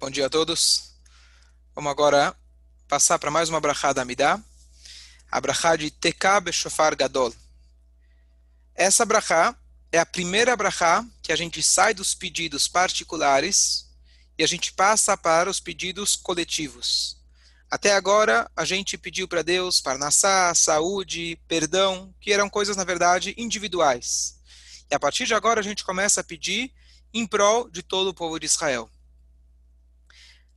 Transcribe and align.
Bom 0.00 0.10
dia 0.10 0.26
a 0.26 0.28
todos. 0.28 0.94
Vamos 1.72 1.92
agora 1.92 2.36
passar 2.88 3.16
para 3.20 3.30
mais 3.30 3.48
uma 3.48 3.60
brachá 3.60 3.92
da 3.92 4.02
Amidá, 4.02 4.42
a 5.30 5.40
brachá 5.40 5.76
de 5.76 5.88
Tekab 5.88 6.52
Shofar 6.52 6.96
Gadol. 6.96 7.32
Essa 8.74 9.06
brachá 9.06 9.56
é 9.92 10.00
a 10.00 10.04
primeira 10.04 10.56
brachá 10.56 11.06
que 11.22 11.30
a 11.30 11.36
gente 11.36 11.62
sai 11.62 11.94
dos 11.94 12.12
pedidos 12.12 12.66
particulares 12.66 13.88
e 14.36 14.42
a 14.42 14.48
gente 14.48 14.72
passa 14.72 15.16
para 15.16 15.48
os 15.48 15.60
pedidos 15.60 16.16
coletivos. 16.16 17.16
Até 17.70 17.92
agora, 17.92 18.50
a 18.56 18.64
gente 18.64 18.98
pediu 18.98 19.28
para 19.28 19.42
Deus 19.42 19.80
parnassá, 19.80 20.52
saúde, 20.56 21.40
perdão, 21.46 22.12
que 22.20 22.32
eram 22.32 22.50
coisas, 22.50 22.76
na 22.76 22.82
verdade, 22.82 23.32
individuais. 23.38 24.40
E 24.90 24.94
a 24.96 24.98
partir 24.98 25.24
de 25.24 25.34
agora, 25.34 25.60
a 25.60 25.62
gente 25.62 25.84
começa 25.84 26.20
a 26.20 26.24
pedir 26.24 26.74
em 27.14 27.24
prol 27.28 27.70
de 27.70 27.80
todo 27.80 28.08
o 28.08 28.14
povo 28.14 28.40
de 28.40 28.46
Israel. 28.46 28.90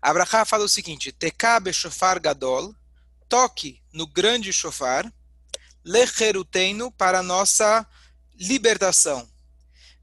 Abraha 0.05 0.45
fala 0.45 0.63
o 0.63 0.69
seguinte: 0.69 1.11
Tekabe 1.11 1.73
shofar 1.73 2.19
gadol, 2.19 2.75
toque 3.27 3.81
no 3.91 4.05
grande 4.05 4.53
shofar, 4.53 5.11
lecheruteno 5.83 6.91
para 6.91 7.23
nossa 7.23 7.83
libertação. 8.35 9.27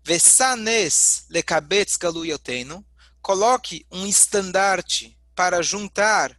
Vesanes 0.02 1.24
lekabetz 1.30 1.96
galuyoteno, 1.96 2.84
coloque 3.20 3.86
um 3.92 4.04
estandarte 4.04 5.16
para 5.36 5.62
juntar 5.62 6.36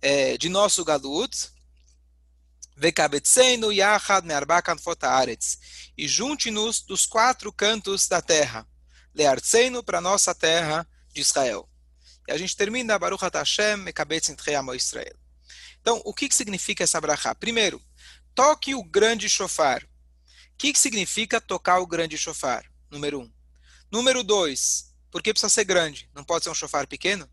é, 0.00 0.38
de 0.38 0.48
nosso 0.48 0.84
galut. 0.84 1.50
Vekabetzenu 2.76 3.72
yachad 3.72 4.24
mearbakan 4.24 4.78
fotaaretz. 4.78 5.58
E 5.98 6.06
junte-nos 6.06 6.80
dos 6.80 7.06
quatro 7.06 7.52
cantos 7.52 8.06
da 8.06 8.22
terra. 8.22 8.64
Leartzenu 9.12 9.82
para 9.82 10.00
nossa 10.00 10.32
terra 10.32 10.86
de 11.12 11.20
Israel. 11.20 11.69
E 12.28 12.32
a 12.32 12.38
gente 12.38 12.56
termina 12.56 12.98
Baruch 12.98 13.22
Hashem 13.32 13.76
Mekabetz 13.76 14.34
Amo 14.56 14.74
Israel. 14.74 15.16
Então, 15.80 16.00
o 16.04 16.12
que, 16.12 16.28
que 16.28 16.34
significa 16.34 16.84
essa 16.84 17.00
brachá? 17.00 17.34
Primeiro, 17.34 17.82
toque 18.34 18.74
o 18.74 18.84
grande 18.84 19.28
shofar. 19.28 19.82
O 19.82 19.88
que, 20.58 20.72
que 20.72 20.78
significa 20.78 21.40
tocar 21.40 21.78
o 21.78 21.86
grande 21.86 22.18
shofar? 22.18 22.70
Número 22.90 23.20
um. 23.20 23.32
Número 23.90 24.22
dois, 24.22 24.94
por 25.10 25.22
que 25.22 25.32
precisa 25.32 25.48
ser 25.48 25.64
grande? 25.64 26.08
Não 26.14 26.22
pode 26.22 26.44
ser 26.44 26.50
um 26.50 26.54
shofar 26.54 26.86
pequeno? 26.86 27.28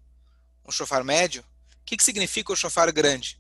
Um 0.66 0.72
shofar 0.72 1.04
médio? 1.04 1.44
O 1.82 1.86
que, 1.86 1.98
que 1.98 2.04
significa 2.04 2.52
o 2.52 2.56
shofar 2.56 2.92
grande? 2.92 3.40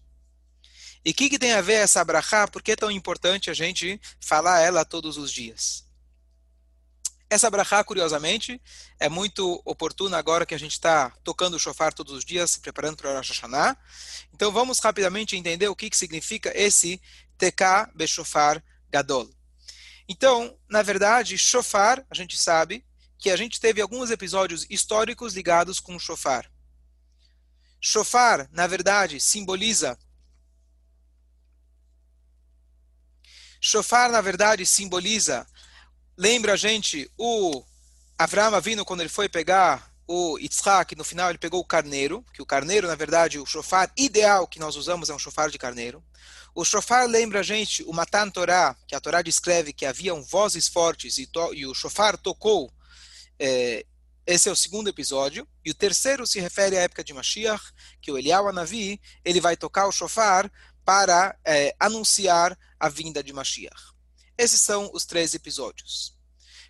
E 1.03 1.11
o 1.11 1.13
que, 1.13 1.29
que 1.29 1.39
tem 1.39 1.53
a 1.53 1.61
ver 1.61 1.75
essa 1.75 2.03
brachá? 2.03 2.47
Por 2.47 2.61
que 2.61 2.73
é 2.73 2.75
tão 2.75 2.91
importante 2.91 3.49
a 3.49 3.53
gente 3.53 3.99
falar 4.19 4.59
ela 4.59 4.83
todos 4.83 5.17
os 5.17 5.31
dias? 5.31 5.86
Essa 7.29 7.49
brachá, 7.49 7.83
curiosamente, 7.83 8.61
é 8.97 9.09
muito 9.09 9.61
oportuna 9.65 10.17
agora 10.17 10.45
que 10.45 10.55
a 10.55 10.59
gente 10.59 10.71
está 10.71 11.09
tocando 11.25 11.55
o 11.55 11.59
shofar 11.59 11.93
todos 11.93 12.13
os 12.13 12.23
dias, 12.23 12.51
se 12.51 12.61
preparando 12.61 12.95
para 12.95 13.11
o 13.11 13.15
Rosh 13.15 13.29
Hashanah. 13.29 13.77
Então 14.33 14.49
vamos 14.49 14.79
rapidamente 14.79 15.35
entender 15.35 15.67
o 15.67 15.75
que, 15.75 15.89
que 15.89 15.97
significa 15.97 16.51
esse 16.55 17.01
TK 17.37 17.91
Beshofar 17.93 18.63
Gadol. 18.89 19.29
Então, 20.07 20.57
na 20.69 20.81
verdade, 20.81 21.37
shofar, 21.37 22.05
a 22.09 22.15
gente 22.15 22.37
sabe 22.37 22.85
que 23.19 23.29
a 23.29 23.35
gente 23.35 23.59
teve 23.59 23.81
alguns 23.81 24.09
episódios 24.09 24.65
históricos 24.69 25.33
ligados 25.33 25.81
com 25.81 25.97
o 25.97 25.99
shofar. 25.99 26.49
Shofar, 27.81 28.47
na 28.51 28.67
verdade, 28.67 29.19
simboliza 29.19 29.97
Shofar, 33.59 34.11
na 34.11 34.21
verdade, 34.21 34.65
simboliza 34.65 35.47
Lembra 36.17 36.53
a 36.53 36.57
gente 36.57 37.09
o 37.15 37.63
Avram 38.17 38.59
vindo 38.59 38.83
quando 38.83 39.01
ele 39.01 39.09
foi 39.09 39.29
pegar 39.29 39.93
o 40.07 40.39
Yitzhak, 40.39 40.95
no 40.95 41.03
final 41.03 41.29
ele 41.29 41.37
pegou 41.37 41.59
o 41.59 41.65
carneiro, 41.65 42.25
que 42.33 42.41
o 42.41 42.45
carneiro, 42.45 42.87
na 42.87 42.95
verdade, 42.95 43.37
o 43.37 43.45
chofar 43.45 43.91
ideal 43.95 44.47
que 44.47 44.59
nós 44.59 44.75
usamos 44.75 45.09
é 45.09 45.13
um 45.13 45.19
chofar 45.19 45.51
de 45.51 45.59
carneiro. 45.59 46.03
O 46.55 46.65
chofar 46.65 47.07
lembra 47.07 47.41
a 47.41 47.43
gente 47.43 47.83
o 47.83 47.93
Matan 47.93 48.31
Torah, 48.31 48.75
que 48.87 48.95
a 48.95 48.99
Torá 48.99 49.21
descreve 49.21 49.71
que 49.71 49.85
haviam 49.85 50.23
vozes 50.23 50.67
fortes 50.67 51.19
e, 51.19 51.27
to, 51.27 51.53
e 51.53 51.67
o 51.67 51.75
chofar 51.75 52.17
tocou. 52.17 52.73
É, 53.37 53.85
esse 54.25 54.49
é 54.49 54.51
o 54.51 54.55
segundo 54.55 54.87
episódio. 54.87 55.47
E 55.63 55.69
o 55.69 55.75
terceiro 55.75 56.25
se 56.25 56.39
refere 56.39 56.75
à 56.77 56.81
época 56.81 57.03
de 57.03 57.13
Mashiach, 57.13 57.63
que 58.01 58.11
o 58.11 58.17
Eliyahu 58.17 58.47
Anavi, 58.47 58.99
ele 59.23 59.39
vai 59.39 59.55
tocar 59.55 59.85
o 59.85 59.91
chofar 59.91 60.51
para 60.83 61.37
é, 61.45 61.75
anunciar 61.79 62.57
a 62.79 62.89
vinda 62.89 63.21
de 63.21 63.33
Mashiach. 63.33 63.93
Esses 64.37 64.61
são 64.61 64.89
os 64.93 65.05
três 65.05 65.33
episódios. 65.33 66.16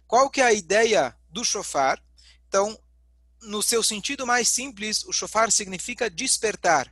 Qual 0.07 0.29
que 0.29 0.41
é 0.41 0.45
a 0.45 0.53
ideia 0.53 1.15
do 1.29 1.43
shofar? 1.43 2.01
Então, 2.47 2.79
no 3.41 3.61
seu 3.61 3.83
sentido 3.83 4.25
mais 4.25 4.47
simples, 4.47 5.03
o 5.03 5.11
shofar 5.11 5.51
significa 5.51 6.09
despertar. 6.09 6.91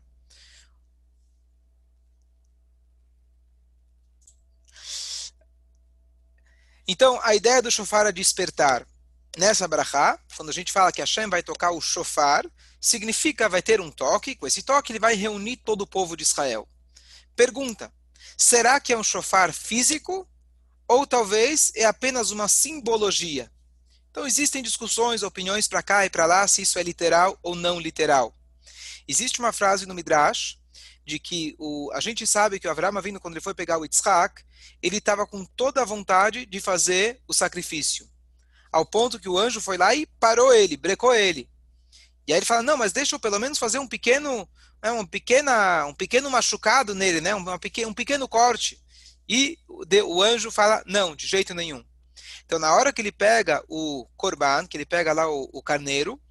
Então, 6.87 7.19
a 7.23 7.33
ideia 7.33 7.61
do 7.61 7.71
shofar 7.71 8.05
é 8.05 8.11
despertar. 8.11 8.85
Nessa 9.37 9.67
brachá, 9.67 10.19
quando 10.35 10.49
a 10.49 10.53
gente 10.53 10.71
fala 10.71 10.91
que 10.91 11.01
Hashem 11.01 11.29
vai 11.29 11.41
tocar 11.41 11.71
o 11.71 11.81
shofar, 11.81 12.45
significa 12.79 13.49
vai 13.49 13.61
ter 13.61 13.81
um 13.81 13.91
toque, 13.91 14.35
com 14.35 14.45
esse 14.45 14.61
toque 14.61 14.91
ele 14.91 14.99
vai 14.99 15.15
reunir 15.15 15.57
todo 15.57 15.81
o 15.81 15.87
povo 15.87 16.15
de 16.15 16.23
Israel. 16.23 16.69
Pergunta: 17.35 17.91
será 18.37 18.79
que 18.79 18.93
é 18.93 18.97
um 18.97 19.03
shofar 19.03 19.51
físico 19.51 20.29
ou 20.87 21.05
talvez 21.05 21.71
é 21.75 21.85
apenas 21.85 22.31
uma 22.31 22.47
simbologia. 22.47 23.51
Então 24.11 24.25
existem 24.25 24.63
discussões, 24.63 25.23
opiniões 25.23 25.67
para 25.67 25.83
cá 25.83 26.05
e 26.05 26.09
para 26.09 26.25
lá 26.25 26.47
se 26.47 26.61
isso 26.61 26.79
é 26.79 26.83
literal 26.83 27.37
ou 27.43 27.55
não 27.55 27.79
literal. 27.79 28.33
Existe 29.07 29.39
uma 29.39 29.51
frase 29.51 29.85
no 29.85 29.93
Midrash 29.93 30.57
de 31.05 31.19
que 31.19 31.55
o, 31.59 31.91
a 31.93 31.99
gente 31.99 32.25
sabe 32.25 32.59
que 32.59 32.67
o 32.67 32.71
Avraham 32.71 33.01
vindo 33.01 33.19
quando 33.19 33.35
ele 33.35 33.43
foi 33.43 33.53
pegar 33.53 33.77
o 33.77 33.83
Yitzhak, 33.83 34.43
ele 34.81 34.97
estava 34.97 35.27
com 35.27 35.45
toda 35.45 35.81
a 35.81 35.85
vontade 35.85 36.45
de 36.45 36.59
fazer 36.59 37.21
o 37.27 37.33
sacrifício, 37.33 38.09
ao 38.71 38.85
ponto 38.85 39.19
que 39.19 39.29
o 39.29 39.37
anjo 39.37 39.61
foi 39.61 39.77
lá 39.77 39.93
e 39.93 40.05
parou 40.19 40.53
ele, 40.53 40.75
brecou 40.75 41.13
ele. 41.13 41.49
E 42.27 42.33
aí 42.33 42.39
ele 42.39 42.45
fala: 42.45 42.63
não, 42.63 42.77
mas 42.77 42.91
deixa 42.91 43.15
eu 43.15 43.19
pelo 43.19 43.39
menos 43.39 43.59
fazer 43.59 43.77
um 43.77 43.87
pequeno, 43.87 44.49
né, 44.81 44.91
um 44.91 45.05
pequena, 45.05 45.85
um 45.85 45.93
pequeno 45.93 46.29
machucado 46.29 46.95
nele, 46.95 47.21
né, 47.21 47.35
um, 47.35 47.45
um 47.87 47.93
pequeno 47.93 48.27
corte. 48.27 48.81
E 49.27 49.57
o 50.05 50.21
anjo 50.21 50.51
fala, 50.51 50.83
não, 50.85 51.15
de 51.15 51.27
jeito 51.27 51.53
nenhum. 51.53 51.83
Então, 52.45 52.59
na 52.59 52.73
hora 52.75 52.93
que 52.93 53.01
ele 53.01 53.11
pega 53.11 53.63
o 53.67 54.07
korban, 54.15 54.67
que 54.67 54.77
ele 54.77 54.85
pega 54.85 55.13
lá 55.13 55.27
o, 55.27 55.49
o 55.51 55.63
carneiro, 55.63 56.21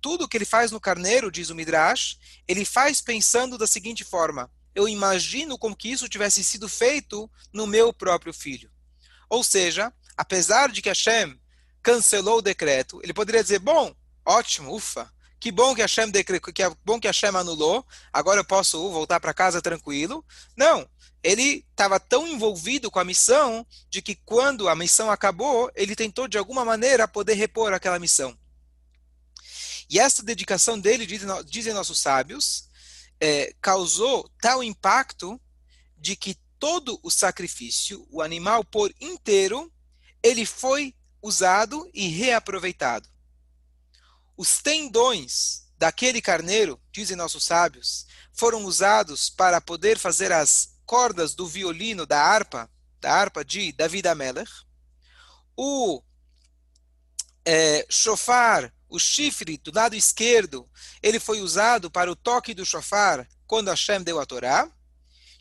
tudo 0.00 0.28
que 0.28 0.36
ele 0.36 0.44
faz 0.44 0.70
no 0.70 0.78
carneiro, 0.78 1.30
diz 1.30 1.48
o 1.48 1.54
Midrash, 1.54 2.18
ele 2.46 2.64
faz 2.64 3.00
pensando 3.00 3.56
da 3.56 3.66
seguinte 3.66 4.04
forma: 4.04 4.50
eu 4.74 4.86
imagino 4.86 5.56
como 5.56 5.74
que 5.74 5.90
isso 5.90 6.08
tivesse 6.08 6.44
sido 6.44 6.68
feito 6.68 7.30
no 7.52 7.66
meu 7.66 7.92
próprio 7.92 8.34
filho. 8.34 8.70
Ou 9.30 9.42
seja, 9.42 9.90
apesar 10.16 10.70
de 10.70 10.82
que 10.82 10.90
Hashem 10.90 11.40
cancelou 11.82 12.38
o 12.38 12.42
decreto, 12.42 13.00
ele 13.02 13.14
poderia 13.14 13.42
dizer: 13.42 13.60
bom, 13.60 13.94
ótimo, 14.26 14.74
ufa, 14.74 15.10
que 15.44 15.52
bom 15.52 15.74
que 15.74 15.82
Hashem, 15.82 16.10
que 16.10 16.62
é 16.62 16.74
bom 16.86 16.98
que 16.98 17.06
Hashem 17.06 17.36
anulou, 17.36 17.86
agora 18.10 18.40
eu 18.40 18.44
posso 18.46 18.90
voltar 18.90 19.20
para 19.20 19.34
casa 19.34 19.60
tranquilo. 19.60 20.24
Não, 20.56 20.88
ele 21.22 21.66
estava 21.70 22.00
tão 22.00 22.26
envolvido 22.26 22.90
com 22.90 22.98
a 22.98 23.04
missão 23.04 23.66
de 23.90 24.00
que 24.00 24.14
quando 24.14 24.70
a 24.70 24.74
missão 24.74 25.10
acabou, 25.10 25.70
ele 25.74 25.94
tentou 25.94 26.26
de 26.26 26.38
alguma 26.38 26.64
maneira 26.64 27.06
poder 27.06 27.34
repor 27.34 27.74
aquela 27.74 27.98
missão. 27.98 28.34
E 29.90 29.98
essa 29.98 30.22
dedicação 30.22 30.80
dele, 30.80 31.06
dizem 31.44 31.74
nossos 31.74 32.00
sábios, 32.00 32.70
é, 33.20 33.54
causou 33.60 34.30
tal 34.40 34.64
impacto 34.64 35.38
de 35.98 36.16
que 36.16 36.38
todo 36.58 36.98
o 37.02 37.10
sacrifício, 37.10 38.06
o 38.10 38.22
animal 38.22 38.64
por 38.64 38.90
inteiro, 38.98 39.70
ele 40.22 40.46
foi 40.46 40.94
usado 41.20 41.86
e 41.92 42.08
reaproveitado. 42.08 43.13
Os 44.36 44.58
tendões 44.58 45.64
daquele 45.78 46.20
carneiro, 46.20 46.80
dizem 46.90 47.16
nossos 47.16 47.44
sábios, 47.44 48.06
foram 48.32 48.64
usados 48.64 49.30
para 49.30 49.60
poder 49.60 49.98
fazer 49.98 50.32
as 50.32 50.74
cordas 50.84 51.34
do 51.34 51.46
violino 51.46 52.06
da 52.06 52.20
harpa, 52.20 52.70
da 53.00 53.12
harpa 53.12 53.44
de 53.44 53.72
David 53.72 54.08
Amelech. 54.08 54.50
O 55.56 56.02
é, 57.44 57.86
shofar, 57.88 58.72
o 58.88 58.98
chifre 58.98 59.58
do 59.58 59.72
lado 59.72 59.94
esquerdo, 59.94 60.68
ele 61.02 61.20
foi 61.20 61.40
usado 61.40 61.90
para 61.90 62.10
o 62.10 62.16
toque 62.16 62.54
do 62.54 62.64
shofar 62.64 63.28
quando 63.46 63.68
Hashem 63.68 64.02
deu 64.02 64.20
a 64.20 64.26
Torá. 64.26 64.70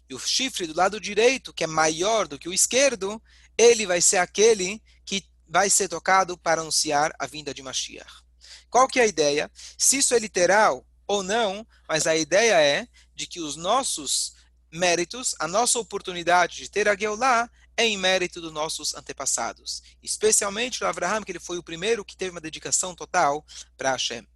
E 0.10 0.13
o 0.13 0.19
chifre 0.19 0.68
do 0.68 0.75
lado 0.75 1.00
direito, 1.00 1.54
que 1.54 1.63
é 1.63 1.68
maior 1.68 2.28
do 2.28 2.38
que 2.38 2.50
o 2.50 2.54
esquerdo, 2.54 3.22
ele 3.57 3.86
vai 3.86 4.01
ser 4.01 4.18
aquele 4.18 4.84
que 5.06 5.25
vai 5.48 5.69
ser 5.69 5.88
tocado 5.88 6.38
para 6.38 6.62
anunciar 6.62 7.13
a 7.18 7.25
vinda 7.25 7.54
de 7.54 7.63
Mashiach. 7.63 8.23
Qual 8.69 8.88
que 8.88 9.00
é 9.00 9.04
a 9.04 9.07
ideia? 9.07 9.51
Se 9.78 9.98
isso 9.98 10.13
é 10.13 10.19
literal 10.19 10.86
ou 11.07 11.24
não, 11.24 11.66
mas 11.88 12.07
a 12.07 12.16
ideia 12.16 12.60
é 12.62 12.88
de 13.16 13.28
que 13.28 13.40
os 13.40 13.56
nossos 13.56 14.34
méritos, 14.72 15.36
a 15.40 15.48
nossa 15.48 15.78
oportunidade 15.80 16.57
de 16.57 16.69
ter 16.69 16.88
a 16.88 16.95
Geulah 16.95 17.50
é 17.78 17.86
em 17.86 17.98
mérito 17.98 18.40
dos 18.40 18.51
nossos 18.51 18.94
antepassados. 18.95 19.81
Especialmente 20.01 20.84
o 20.84 20.88
Abraham, 20.88 21.24
que 21.24 21.31
ele 21.31 21.40
foi 21.40 21.57
o 21.57 21.63
primeiro 21.63 22.06
que 22.06 22.18
teve 22.18 22.31
uma 22.31 22.42
dedicação 22.42 22.95
total 22.95 23.45
para 23.78 23.92
Hashem. 23.92 24.28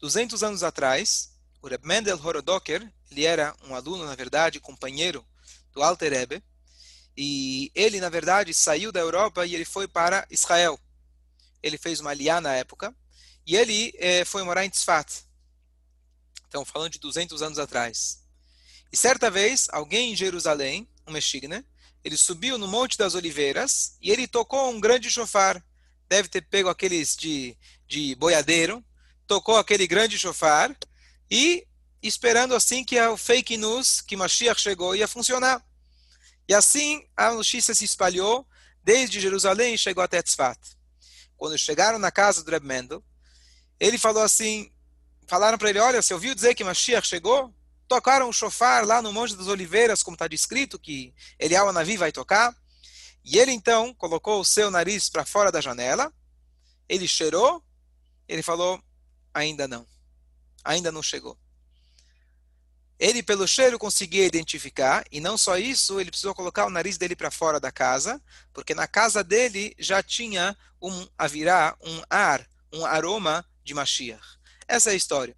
200 0.00 0.42
anos 0.42 0.62
atrás, 0.62 1.30
o 1.60 1.68
Reb 1.68 1.84
Mendel 1.84 2.18
Horodoker, 2.18 2.92
ele 3.10 3.24
era 3.24 3.54
um 3.62 3.74
aluno, 3.74 4.04
na 4.04 4.14
verdade, 4.16 4.58
companheiro 4.58 5.24
do 5.72 5.82
Alter 5.82 6.12
Rebbe, 6.12 6.42
e 7.16 7.70
ele, 7.74 8.00
na 8.00 8.08
verdade, 8.08 8.52
saiu 8.52 8.90
da 8.90 9.00
Europa 9.00 9.46
e 9.46 9.54
ele 9.54 9.64
foi 9.64 9.86
para 9.86 10.26
Israel. 10.30 10.78
Ele 11.62 11.78
fez 11.78 12.00
uma 12.00 12.10
aliá 12.10 12.40
na 12.40 12.54
época, 12.54 12.94
e 13.46 13.56
ele 13.56 13.92
eh, 13.96 14.24
foi 14.24 14.42
morar 14.42 14.64
em 14.64 14.70
Tzfat. 14.70 15.24
Então, 16.48 16.64
falando 16.64 16.92
de 16.92 16.98
200 16.98 17.42
anos 17.42 17.58
atrás. 17.58 18.22
E 18.92 18.96
certa 18.96 19.30
vez, 19.30 19.68
alguém 19.70 20.12
em 20.12 20.16
Jerusalém, 20.16 20.88
um 21.06 21.12
mexigné, 21.12 21.64
ele 22.04 22.16
subiu 22.16 22.58
no 22.58 22.68
Monte 22.68 22.98
das 22.98 23.14
Oliveiras 23.14 23.96
e 24.00 24.10
ele 24.10 24.26
tocou 24.26 24.70
um 24.70 24.80
grande 24.80 25.10
chofar. 25.10 25.64
Deve 26.08 26.28
ter 26.28 26.42
pego 26.42 26.68
aqueles 26.68 27.16
de, 27.16 27.56
de 27.86 28.14
boiadeiro, 28.16 28.84
tocou 29.26 29.56
aquele 29.56 29.86
grande 29.86 30.18
chofar 30.18 30.76
e 31.30 31.66
esperando 32.02 32.54
assim 32.54 32.84
que 32.84 33.00
o 33.00 33.16
fake 33.16 33.56
news, 33.56 34.00
que 34.00 34.16
Mashiach 34.16 34.60
chegou, 34.60 34.94
ia 34.94 35.08
funcionar. 35.08 35.64
E 36.48 36.52
assim 36.52 37.06
a 37.16 37.32
notícia 37.32 37.74
se 37.74 37.84
espalhou 37.84 38.46
desde 38.82 39.20
Jerusalém 39.20 39.74
e 39.74 39.78
chegou 39.78 40.02
até 40.02 40.20
Tzfat. 40.20 40.58
Quando 41.42 41.58
chegaram 41.58 41.98
na 41.98 42.12
casa 42.12 42.44
do 42.44 42.50
Reb 42.52 42.64
Mendel, 42.64 43.02
ele 43.80 43.98
falou 43.98 44.22
assim, 44.22 44.70
falaram 45.26 45.58
para 45.58 45.70
ele, 45.70 45.80
olha, 45.80 46.00
você 46.00 46.14
ouviu 46.14 46.36
dizer 46.36 46.54
que 46.54 46.62
Mashiach 46.62 47.04
chegou? 47.04 47.52
Tocaram 47.88 48.28
o 48.28 48.32
chofar 48.32 48.86
lá 48.86 49.02
no 49.02 49.12
Monte 49.12 49.34
das 49.34 49.48
Oliveiras, 49.48 50.04
como 50.04 50.14
está 50.14 50.28
descrito, 50.28 50.78
que 50.78 51.12
Elial 51.40 51.72
Navi 51.72 51.96
vai 51.96 52.12
tocar. 52.12 52.56
E 53.24 53.40
ele 53.40 53.50
então 53.50 53.92
colocou 53.94 54.40
o 54.40 54.44
seu 54.44 54.70
nariz 54.70 55.10
para 55.10 55.24
fora 55.24 55.50
da 55.50 55.60
janela, 55.60 56.14
ele 56.88 57.08
cheirou, 57.08 57.60
ele 58.28 58.40
falou, 58.40 58.80
ainda 59.34 59.66
não, 59.66 59.84
ainda 60.62 60.92
não 60.92 61.02
chegou. 61.02 61.36
Ele, 63.02 63.20
pelo 63.20 63.48
cheiro, 63.48 63.80
conseguia 63.80 64.24
identificar, 64.24 65.04
e 65.10 65.18
não 65.18 65.36
só 65.36 65.58
isso, 65.58 65.98
ele 65.98 66.12
precisou 66.12 66.32
colocar 66.36 66.66
o 66.66 66.70
nariz 66.70 66.96
dele 66.96 67.16
para 67.16 67.32
fora 67.32 67.58
da 67.58 67.72
casa, 67.72 68.22
porque 68.52 68.76
na 68.76 68.86
casa 68.86 69.24
dele 69.24 69.74
já 69.76 70.00
tinha 70.04 70.56
um 70.80 71.08
avirá, 71.18 71.76
um 71.82 72.00
ar, 72.08 72.48
um 72.72 72.86
aroma 72.86 73.44
de 73.64 73.74
Mashiach. 73.74 74.24
Essa 74.68 74.90
é 74.90 74.92
a 74.92 74.96
história. 74.96 75.36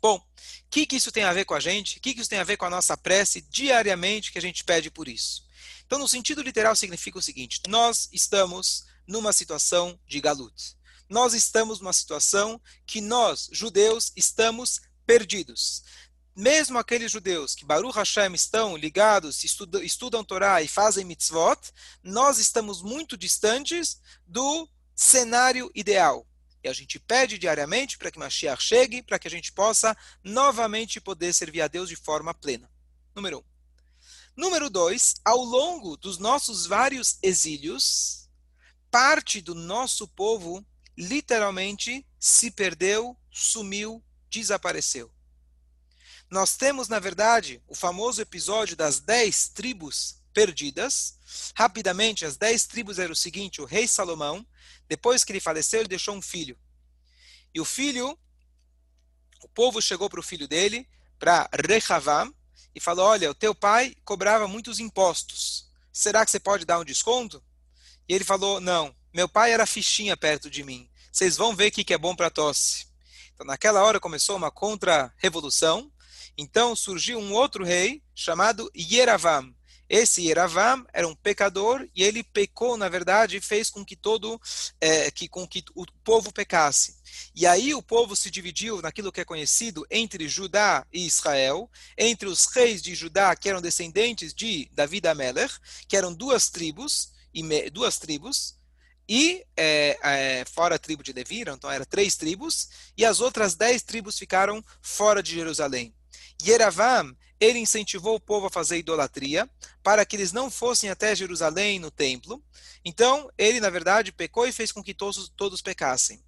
Bom, 0.00 0.18
o 0.18 0.24
que, 0.70 0.86
que 0.86 0.94
isso 0.94 1.10
tem 1.10 1.24
a 1.24 1.32
ver 1.32 1.44
com 1.44 1.54
a 1.54 1.60
gente? 1.60 1.98
O 1.98 2.00
que, 2.00 2.14
que 2.14 2.20
isso 2.20 2.30
tem 2.30 2.38
a 2.38 2.44
ver 2.44 2.56
com 2.56 2.66
a 2.66 2.70
nossa 2.70 2.96
prece 2.96 3.40
diariamente 3.40 4.30
que 4.30 4.38
a 4.38 4.42
gente 4.42 4.62
pede 4.62 4.92
por 4.92 5.08
isso? 5.08 5.44
Então, 5.84 5.98
no 5.98 6.06
sentido 6.06 6.40
literal, 6.40 6.76
significa 6.76 7.18
o 7.18 7.22
seguinte: 7.22 7.60
nós 7.66 8.08
estamos 8.12 8.84
numa 9.08 9.32
situação 9.32 9.98
de 10.06 10.20
galut. 10.20 10.76
Nós 11.08 11.34
estamos 11.34 11.80
numa 11.80 11.92
situação 11.92 12.60
que 12.86 13.00
nós, 13.00 13.48
judeus, 13.50 14.12
estamos 14.14 14.80
perdidos. 15.06 15.82
Mesmo 16.34 16.78
aqueles 16.78 17.10
judeus 17.10 17.54
que 17.54 17.64
Baruch 17.64 17.96
Hashem 17.96 18.34
estão 18.34 18.76
ligados, 18.76 19.42
estudam, 19.42 19.82
estudam 19.82 20.22
Torá 20.22 20.60
e 20.60 20.68
fazem 20.68 21.04
mitzvot, 21.04 21.58
nós 22.02 22.38
estamos 22.38 22.82
muito 22.82 23.16
distantes 23.16 24.00
do 24.26 24.68
cenário 24.94 25.70
ideal. 25.74 26.26
E 26.62 26.68
a 26.68 26.72
gente 26.72 26.98
pede 26.98 27.38
diariamente 27.38 27.96
para 27.96 28.10
que 28.10 28.18
Mashiach 28.18 28.62
chegue, 28.62 29.02
para 29.02 29.18
que 29.18 29.28
a 29.28 29.30
gente 29.30 29.52
possa 29.52 29.96
novamente 30.22 31.00
poder 31.00 31.32
servir 31.32 31.62
a 31.62 31.68
Deus 31.68 31.88
de 31.88 31.96
forma 31.96 32.34
plena. 32.34 32.68
Número 33.14 33.38
um. 33.38 33.44
Número 34.36 34.68
dois, 34.68 35.14
ao 35.24 35.38
longo 35.38 35.96
dos 35.96 36.18
nossos 36.18 36.66
vários 36.66 37.18
exílios, 37.22 38.28
parte 38.90 39.40
do 39.40 39.54
nosso 39.54 40.06
povo 40.08 40.62
literalmente 40.94 42.06
se 42.18 42.50
perdeu, 42.50 43.16
sumiu, 43.30 44.04
desapareceu. 44.30 45.10
Nós 46.30 46.56
temos, 46.56 46.88
na 46.88 46.98
verdade, 46.98 47.62
o 47.68 47.74
famoso 47.74 48.20
episódio 48.20 48.76
das 48.76 48.98
dez 48.98 49.48
tribos 49.48 50.16
perdidas. 50.32 51.18
Rapidamente, 51.54 52.24
as 52.24 52.36
dez 52.36 52.66
tribos 52.66 52.98
eram 52.98 53.12
o 53.12 53.16
seguinte: 53.16 53.60
o 53.60 53.64
rei 53.64 53.86
Salomão, 53.86 54.46
depois 54.88 55.24
que 55.24 55.32
ele 55.32 55.40
faleceu, 55.40 55.80
ele 55.80 55.88
deixou 55.88 56.14
um 56.14 56.22
filho. 56.22 56.58
E 57.54 57.60
o 57.60 57.64
filho, 57.64 58.18
o 59.42 59.48
povo 59.48 59.80
chegou 59.80 60.10
para 60.10 60.20
o 60.20 60.22
filho 60.22 60.46
dele, 60.46 60.88
para 61.18 61.48
Rehavam, 61.52 62.34
e 62.74 62.80
falou: 62.80 63.06
Olha, 63.06 63.30
o 63.30 63.34
teu 63.34 63.54
pai 63.54 63.94
cobrava 64.04 64.46
muitos 64.46 64.78
impostos. 64.78 65.70
Será 65.92 66.24
que 66.24 66.30
você 66.30 66.38
pode 66.38 66.66
dar 66.66 66.78
um 66.78 66.84
desconto? 66.84 67.42
E 68.08 68.14
ele 68.14 68.24
falou: 68.24 68.60
Não, 68.60 68.94
meu 69.14 69.28
pai 69.28 69.52
era 69.52 69.64
fichinha 69.64 70.16
perto 70.16 70.50
de 70.50 70.62
mim. 70.62 70.90
Vocês 71.10 71.36
vão 71.36 71.56
ver 71.56 71.68
o 71.68 71.72
que 71.72 71.94
é 71.94 71.98
bom 71.98 72.14
para 72.14 72.30
tosse. 72.30 72.86
Então, 73.36 73.46
naquela 73.46 73.84
hora 73.84 74.00
começou 74.00 74.34
uma 74.34 74.50
contra-revolução. 74.50 75.92
Então 76.38 76.74
surgiu 76.74 77.18
um 77.18 77.34
outro 77.34 77.64
rei 77.64 78.02
chamado 78.14 78.70
Yeravam. 78.74 79.54
Esse 79.88 80.26
Yeravam 80.26 80.86
era 80.90 81.06
um 81.06 81.14
pecador 81.14 81.86
e 81.94 82.02
ele 82.02 82.24
pecou, 82.24 82.78
na 82.78 82.88
verdade, 82.88 83.36
e 83.36 83.40
fez 83.40 83.68
com 83.68 83.84
que 83.84 83.94
todo, 83.94 84.40
é, 84.80 85.10
que, 85.10 85.28
com 85.28 85.46
que 85.46 85.62
o 85.74 85.84
povo 86.02 86.32
pecasse. 86.32 86.96
E 87.34 87.46
aí 87.46 87.74
o 87.74 87.82
povo 87.82 88.16
se 88.16 88.30
dividiu 88.30 88.80
naquilo 88.80 89.12
que 89.12 89.20
é 89.20 89.24
conhecido 89.24 89.86
entre 89.90 90.28
Judá 90.28 90.86
e 90.90 91.06
Israel, 91.06 91.70
entre 91.96 92.28
os 92.28 92.46
reis 92.46 92.80
de 92.80 92.94
Judá, 92.94 93.36
que 93.36 93.50
eram 93.50 93.60
descendentes 93.60 94.32
de 94.32 94.68
Davi 94.72 94.98
da 94.98 95.14
Meller, 95.14 95.50
que 95.86 95.96
eram 95.96 96.12
duas 96.12 96.48
tribos, 96.48 97.12
duas 97.70 97.98
tribos, 97.98 98.55
e 99.08 99.44
é, 99.56 99.98
é, 100.02 100.44
fora 100.44 100.74
a 100.74 100.78
tribo 100.78 101.02
de 101.02 101.12
Levi, 101.12 101.42
então 101.42 101.70
eram 101.70 101.84
três 101.84 102.16
tribos, 102.16 102.68
e 102.96 103.04
as 103.04 103.20
outras 103.20 103.54
dez 103.54 103.82
tribos 103.82 104.18
ficaram 104.18 104.62
fora 104.82 105.22
de 105.22 105.32
Jerusalém. 105.32 105.94
Yeravam, 106.44 107.16
ele 107.38 107.58
incentivou 107.58 108.16
o 108.16 108.20
povo 108.20 108.46
a 108.46 108.50
fazer 108.50 108.78
idolatria, 108.78 109.48
para 109.82 110.04
que 110.04 110.16
eles 110.16 110.32
não 110.32 110.50
fossem 110.50 110.90
até 110.90 111.14
Jerusalém 111.14 111.78
no 111.78 111.90
templo. 111.90 112.42
Então, 112.84 113.30
ele, 113.36 113.60
na 113.60 113.70
verdade, 113.70 114.12
pecou 114.12 114.46
e 114.46 114.52
fez 114.52 114.72
com 114.72 114.82
que 114.82 114.94
todos, 114.94 115.30
todos 115.36 115.62
pecassem. 115.62 116.22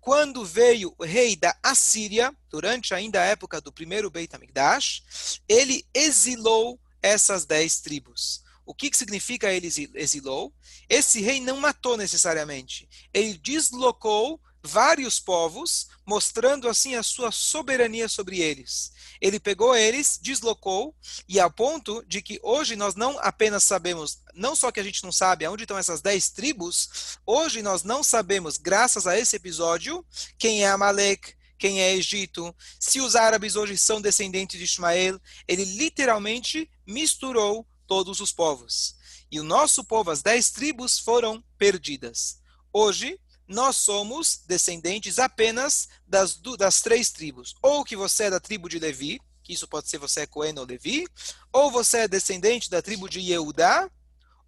Quando 0.00 0.44
veio 0.44 0.94
o 0.98 1.04
rei 1.04 1.36
da 1.36 1.54
Assíria, 1.62 2.34
durante 2.48 2.94
ainda 2.94 3.20
a 3.20 3.24
época 3.24 3.60
do 3.60 3.72
primeiro 3.72 4.10
Beit 4.10 4.34
HaMikdash, 4.34 5.40
ele 5.46 5.86
exilou 5.92 6.80
essas 7.02 7.44
dez 7.44 7.80
tribos. 7.80 8.42
O 8.70 8.74
que, 8.74 8.88
que 8.88 8.96
significa 8.96 9.52
ele 9.52 9.66
exilou? 9.96 10.54
Esse 10.88 11.20
rei 11.20 11.40
não 11.40 11.56
matou 11.56 11.96
necessariamente. 11.96 12.88
Ele 13.12 13.36
deslocou 13.36 14.40
vários 14.62 15.18
povos, 15.18 15.88
mostrando 16.06 16.68
assim 16.68 16.94
a 16.94 17.02
sua 17.02 17.32
soberania 17.32 18.08
sobre 18.08 18.38
eles. 18.38 18.92
Ele 19.20 19.40
pegou 19.40 19.74
eles, 19.74 20.20
deslocou, 20.22 20.94
e 21.28 21.40
a 21.40 21.50
ponto 21.50 22.04
de 22.06 22.22
que 22.22 22.38
hoje 22.44 22.76
nós 22.76 22.94
não 22.94 23.18
apenas 23.18 23.64
sabemos, 23.64 24.20
não 24.34 24.54
só 24.54 24.70
que 24.70 24.78
a 24.78 24.84
gente 24.84 25.02
não 25.02 25.10
sabe 25.10 25.44
aonde 25.44 25.64
estão 25.64 25.76
essas 25.76 26.00
dez 26.00 26.30
tribos, 26.30 27.18
hoje 27.26 27.62
nós 27.62 27.82
não 27.82 28.04
sabemos, 28.04 28.56
graças 28.56 29.04
a 29.04 29.18
esse 29.18 29.34
episódio, 29.34 30.06
quem 30.38 30.62
é 30.62 30.68
Amalek, 30.68 31.34
quem 31.58 31.82
é 31.82 31.92
Egito, 31.92 32.54
se 32.78 33.00
os 33.00 33.16
árabes 33.16 33.56
hoje 33.56 33.76
são 33.76 34.00
descendentes 34.00 34.56
de 34.56 34.64
Ismael, 34.64 35.20
ele 35.48 35.64
literalmente 35.64 36.70
misturou 36.86 37.66
todos 37.90 38.20
os 38.20 38.30
povos. 38.30 38.94
E 39.32 39.40
o 39.40 39.42
nosso 39.42 39.82
povo, 39.82 40.12
as 40.12 40.22
dez 40.22 40.48
tribos, 40.48 40.96
foram 40.96 41.42
perdidas. 41.58 42.40
Hoje, 42.72 43.18
nós 43.48 43.78
somos 43.78 44.44
descendentes 44.46 45.18
apenas 45.18 45.88
das, 46.06 46.36
das 46.56 46.80
três 46.82 47.10
tribos. 47.10 47.52
Ou 47.60 47.84
que 47.84 47.96
você 47.96 48.24
é 48.24 48.30
da 48.30 48.38
tribo 48.38 48.68
de 48.68 48.78
Levi, 48.78 49.20
que 49.42 49.52
isso 49.52 49.66
pode 49.66 49.88
ser 49.88 49.98
você 49.98 50.20
é 50.20 50.26
Cohen 50.26 50.56
ou 50.56 50.64
Levi, 50.64 51.04
ou 51.52 51.68
você 51.68 51.98
é 51.98 52.08
descendente 52.08 52.70
da 52.70 52.80
tribo 52.80 53.08
de 53.08 53.18
Yehudá, 53.18 53.90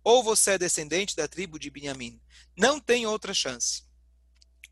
ou 0.04 0.22
você 0.22 0.52
é 0.52 0.58
descendente 0.58 1.16
da 1.16 1.26
tribo 1.26 1.58
de 1.58 1.68
Benjamim. 1.68 2.20
Não 2.56 2.78
tem 2.78 3.08
outra 3.08 3.34
chance 3.34 3.82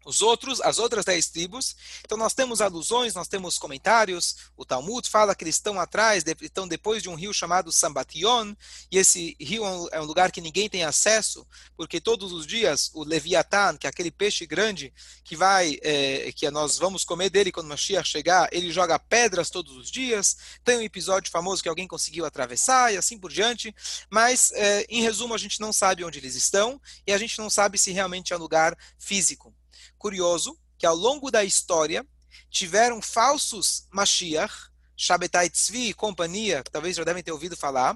os 0.04 0.22
outros, 0.22 0.60
as 0.60 0.78
outras 0.78 1.04
dez 1.04 1.28
tribos. 1.28 1.76
Então 2.04 2.16
nós 2.16 2.32
temos 2.34 2.60
alusões, 2.60 3.14
nós 3.14 3.28
temos 3.28 3.58
comentários. 3.58 4.36
O 4.56 4.64
Talmud 4.64 5.08
fala 5.08 5.34
que 5.34 5.44
eles 5.44 5.56
estão 5.56 5.78
atrás, 5.78 6.24
estão 6.40 6.66
depois 6.66 7.02
de 7.02 7.08
um 7.08 7.14
rio 7.14 7.32
chamado 7.32 7.70
Sambation, 7.70 8.54
e 8.90 8.98
esse 8.98 9.36
rio 9.40 9.64
é, 9.92 9.98
é 9.98 10.00
um 10.00 10.04
lugar 10.04 10.32
que 10.32 10.40
ninguém 10.40 10.68
tem 10.68 10.84
acesso, 10.84 11.46
porque 11.76 12.00
todos 12.00 12.32
os 12.32 12.46
dias 12.46 12.90
o 12.94 13.04
Leviatã, 13.04 13.76
que 13.76 13.86
é 13.86 13.90
aquele 13.90 14.10
peixe 14.10 14.46
grande 14.46 14.92
que 15.24 15.36
vai, 15.36 15.78
é, 15.82 16.32
que 16.32 16.50
nós 16.50 16.78
vamos 16.78 17.04
comer 17.04 17.30
dele 17.30 17.52
quando 17.52 17.68
Mashiach 17.68 18.08
chegar, 18.08 18.48
ele 18.52 18.72
joga 18.72 18.98
pedras 18.98 19.50
todos 19.50 19.76
os 19.76 19.90
dias. 19.90 20.36
Tem 20.64 20.78
um 20.78 20.82
episódio 20.82 21.30
famoso 21.30 21.62
que 21.62 21.68
alguém 21.68 21.86
conseguiu 21.86 22.24
atravessar 22.24 22.92
e 22.92 22.96
assim 22.96 23.18
por 23.18 23.30
diante. 23.30 23.74
Mas, 24.08 24.50
é, 24.52 24.86
em 24.88 25.02
resumo, 25.02 25.34
a 25.34 25.38
gente 25.38 25.60
não 25.60 25.72
sabe 25.72 26.04
onde 26.04 26.18
eles 26.18 26.34
estão 26.34 26.80
e 27.06 27.12
a 27.12 27.18
gente 27.18 27.38
não 27.38 27.50
sabe 27.50 27.78
se 27.78 27.92
realmente 27.92 28.32
é 28.32 28.36
um 28.36 28.40
lugar 28.40 28.76
físico 28.98 29.54
curioso 30.00 30.58
que 30.78 30.86
ao 30.86 30.96
longo 30.96 31.30
da 31.30 31.44
história 31.44 32.04
tiveram 32.50 33.02
falsos 33.02 33.86
Mashiach, 33.92 34.70
Shabetai 34.96 35.48
Tzvi 35.48 35.90
e 35.90 35.94
companhia, 35.94 36.64
talvez 36.64 36.96
já 36.96 37.04
devem 37.04 37.22
ter 37.22 37.32
ouvido 37.32 37.56
falar. 37.56 37.94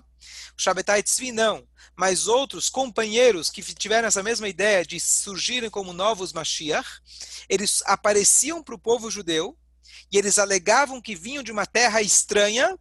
O 0.56 0.62
Shabetai 0.62 1.02
Tzvi 1.02 1.32
não, 1.32 1.66
mas 1.96 2.26
outros 2.26 2.68
companheiros 2.68 3.50
que 3.50 3.62
tiveram 3.62 4.06
essa 4.06 4.22
mesma 4.22 4.48
ideia 4.48 4.84
de 4.84 5.00
surgirem 5.00 5.70
como 5.70 5.92
novos 5.92 6.32
Mashiach, 6.32 7.00
eles 7.48 7.82
apareciam 7.86 8.62
para 8.62 8.74
o 8.74 8.78
povo 8.78 9.10
judeu 9.10 9.56
e 10.12 10.18
eles 10.18 10.38
alegavam 10.38 11.00
que 11.00 11.14
vinham 11.14 11.42
de 11.42 11.52
uma 11.52 11.66
terra 11.66 12.00
estranha 12.02 12.78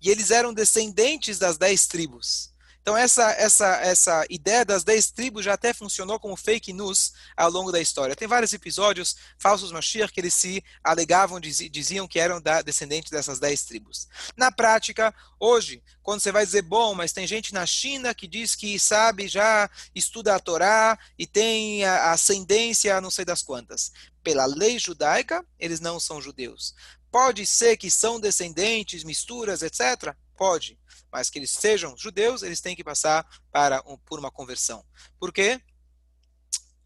e 0.00 0.10
eles 0.10 0.30
eram 0.30 0.52
descendentes 0.52 1.38
das 1.38 1.56
dez 1.56 1.86
tribos. 1.86 2.51
Então, 2.82 2.96
essa, 2.96 3.30
essa, 3.34 3.76
essa 3.76 4.26
ideia 4.28 4.64
das 4.64 4.82
dez 4.82 5.08
tribos 5.08 5.44
já 5.44 5.54
até 5.54 5.72
funcionou 5.72 6.18
como 6.18 6.36
fake 6.36 6.72
news 6.72 7.12
ao 7.36 7.48
longo 7.48 7.70
da 7.70 7.80
história. 7.80 8.16
Tem 8.16 8.26
vários 8.26 8.52
episódios, 8.52 9.16
falsos 9.38 9.70
Mashiach, 9.70 10.12
que 10.12 10.20
eles 10.20 10.34
se 10.34 10.64
alegavam, 10.82 11.38
diziam 11.38 12.08
que 12.08 12.18
eram 12.18 12.40
da, 12.40 12.60
descendentes 12.60 13.12
dessas 13.12 13.38
dez 13.38 13.62
tribos. 13.62 14.08
Na 14.36 14.50
prática, 14.50 15.14
hoje, 15.38 15.80
quando 16.02 16.20
você 16.20 16.32
vai 16.32 16.44
dizer, 16.44 16.62
bom, 16.62 16.92
mas 16.92 17.12
tem 17.12 17.24
gente 17.24 17.54
na 17.54 17.64
China 17.64 18.12
que 18.12 18.26
diz 18.26 18.56
que 18.56 18.76
sabe, 18.80 19.28
já 19.28 19.70
estuda 19.94 20.34
a 20.34 20.40
Torá 20.40 20.98
e 21.16 21.24
tem 21.24 21.84
a 21.84 22.10
ascendência 22.10 23.00
não 23.00 23.12
sei 23.12 23.24
das 23.24 23.42
quantas. 23.42 23.92
Pela 24.24 24.44
lei 24.44 24.76
judaica, 24.80 25.44
eles 25.56 25.78
não 25.78 26.00
são 26.00 26.20
judeus. 26.20 26.74
Pode 27.12 27.46
ser 27.46 27.76
que 27.76 27.90
são 27.90 28.18
descendentes, 28.18 29.04
misturas, 29.04 29.62
etc. 29.62 30.16
Pode 30.42 30.76
mas 31.12 31.28
que 31.28 31.38
eles 31.38 31.50
sejam 31.50 31.94
judeus, 31.96 32.42
eles 32.42 32.62
têm 32.62 32.74
que 32.74 32.82
passar 32.82 33.28
para 33.52 33.82
um, 33.86 33.98
por 33.98 34.18
uma 34.18 34.30
conversão. 34.30 34.82
Por 35.20 35.30
quê? 35.30 35.60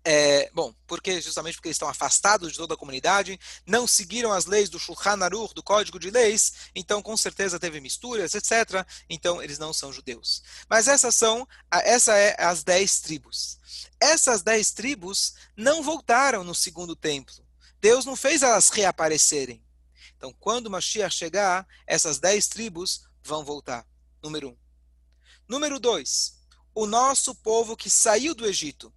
É, 0.04 0.50
bom, 0.52 0.74
porque 0.86 1.20
justamente 1.20 1.54
porque 1.54 1.68
eles 1.68 1.76
estão 1.76 1.88
afastados 1.88 2.52
de 2.52 2.58
toda 2.58 2.74
a 2.74 2.76
comunidade, 2.76 3.38
não 3.64 3.86
seguiram 3.86 4.32
as 4.32 4.46
leis 4.46 4.68
do 4.68 4.78
Shulchan 4.78 5.22
Aruch, 5.22 5.54
do 5.54 5.62
Código 5.62 5.98
de 5.98 6.10
Leis, 6.10 6.70
então 6.74 7.02
com 7.02 7.16
certeza 7.16 7.58
teve 7.58 7.80
misturas, 7.80 8.34
etc. 8.34 8.86
Então 9.08 9.42
eles 9.42 9.58
não 9.58 9.72
são 9.72 9.92
judeus. 9.92 10.42
Mas 10.68 10.86
essas 10.86 11.14
são, 11.14 11.46
essa 11.70 12.16
é 12.16 12.36
as 12.38 12.62
dez 12.62 13.00
tribos. 13.00 13.58
Essas 14.00 14.42
dez 14.42 14.70
tribos 14.70 15.34
não 15.56 15.82
voltaram 15.82 16.44
no 16.44 16.54
segundo 16.54 16.94
templo. 16.94 17.44
Deus 17.80 18.04
não 18.04 18.16
fez 18.16 18.42
elas 18.42 18.68
reaparecerem. 18.70 19.65
Então, 20.16 20.32
quando 20.38 20.70
Mashiach 20.70 21.14
chegar, 21.14 21.66
essas 21.86 22.18
dez 22.18 22.46
tribos 22.48 23.08
vão 23.22 23.44
voltar. 23.44 23.86
Número 24.22 24.50
um. 24.50 24.56
Número 25.48 25.78
dois, 25.78 26.36
o 26.74 26.86
nosso 26.86 27.34
povo 27.34 27.76
que 27.76 27.88
saiu 27.88 28.34
do 28.34 28.46
Egito, 28.46 28.92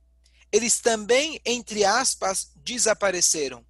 eles 0.51 0.80
também, 0.80 1.39
entre 1.46 1.86
aspas, 1.86 2.51
desapareceram. 2.56 3.60
O 3.60 3.66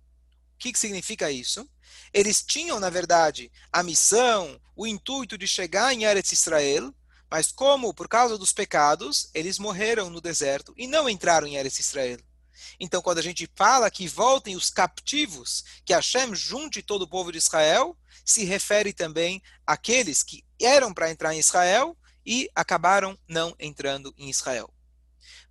que, 0.58 0.72
que 0.72 0.80
significa 0.80 1.32
isso? 1.32 1.70
Eles 2.14 2.42
tinham, 2.42 2.80
na 2.80 2.90
verdade, 2.90 3.52
a 3.72 3.84
missão, 3.84 4.60
o 4.76 4.88
intuito 4.88 5.38
de 5.38 5.48
chegar 5.48 5.94
em 5.94 6.04
Eretz 6.04 6.32
Israel, 6.32 6.94
mas 7.30 7.52
como, 7.52 7.94
por 7.94 8.08
causa 8.08 8.38
dos 8.38 8.52
pecados, 8.52 9.30
eles 9.34 9.60
morreram 9.60 10.10
no 10.10 10.20
deserto 10.20 10.74
e 10.76 10.88
não 10.88 11.10
entraram 11.10 11.48
em 11.48 11.56
Eretz 11.56 11.80
Israel. 11.80 12.20
Então, 12.80 13.02
quando 13.02 13.20
a 13.20 13.22
gente 13.24 13.50
fala 13.56 13.92
que 13.92 14.08
voltem 14.08 14.56
os 14.56 14.70
captivos, 14.70 15.64
que 15.86 15.94
Hashem 15.94 16.34
junte 16.36 16.82
todo 16.82 17.04
o 17.04 17.08
povo 17.08 17.32
de 17.32 17.38
Israel, 17.38 17.98
se 18.26 18.46
refere 18.46 18.94
também 18.94 19.42
àqueles 19.66 20.24
que 20.24 20.44
eram 20.62 20.94
para 20.94 21.10
entrar 21.10 21.34
em 21.34 21.40
Israel 21.40 21.98
e 22.26 22.50
acabaram 22.54 23.18
não 23.28 23.56
entrando 23.60 24.14
em 24.18 24.30
Israel. 24.30 24.72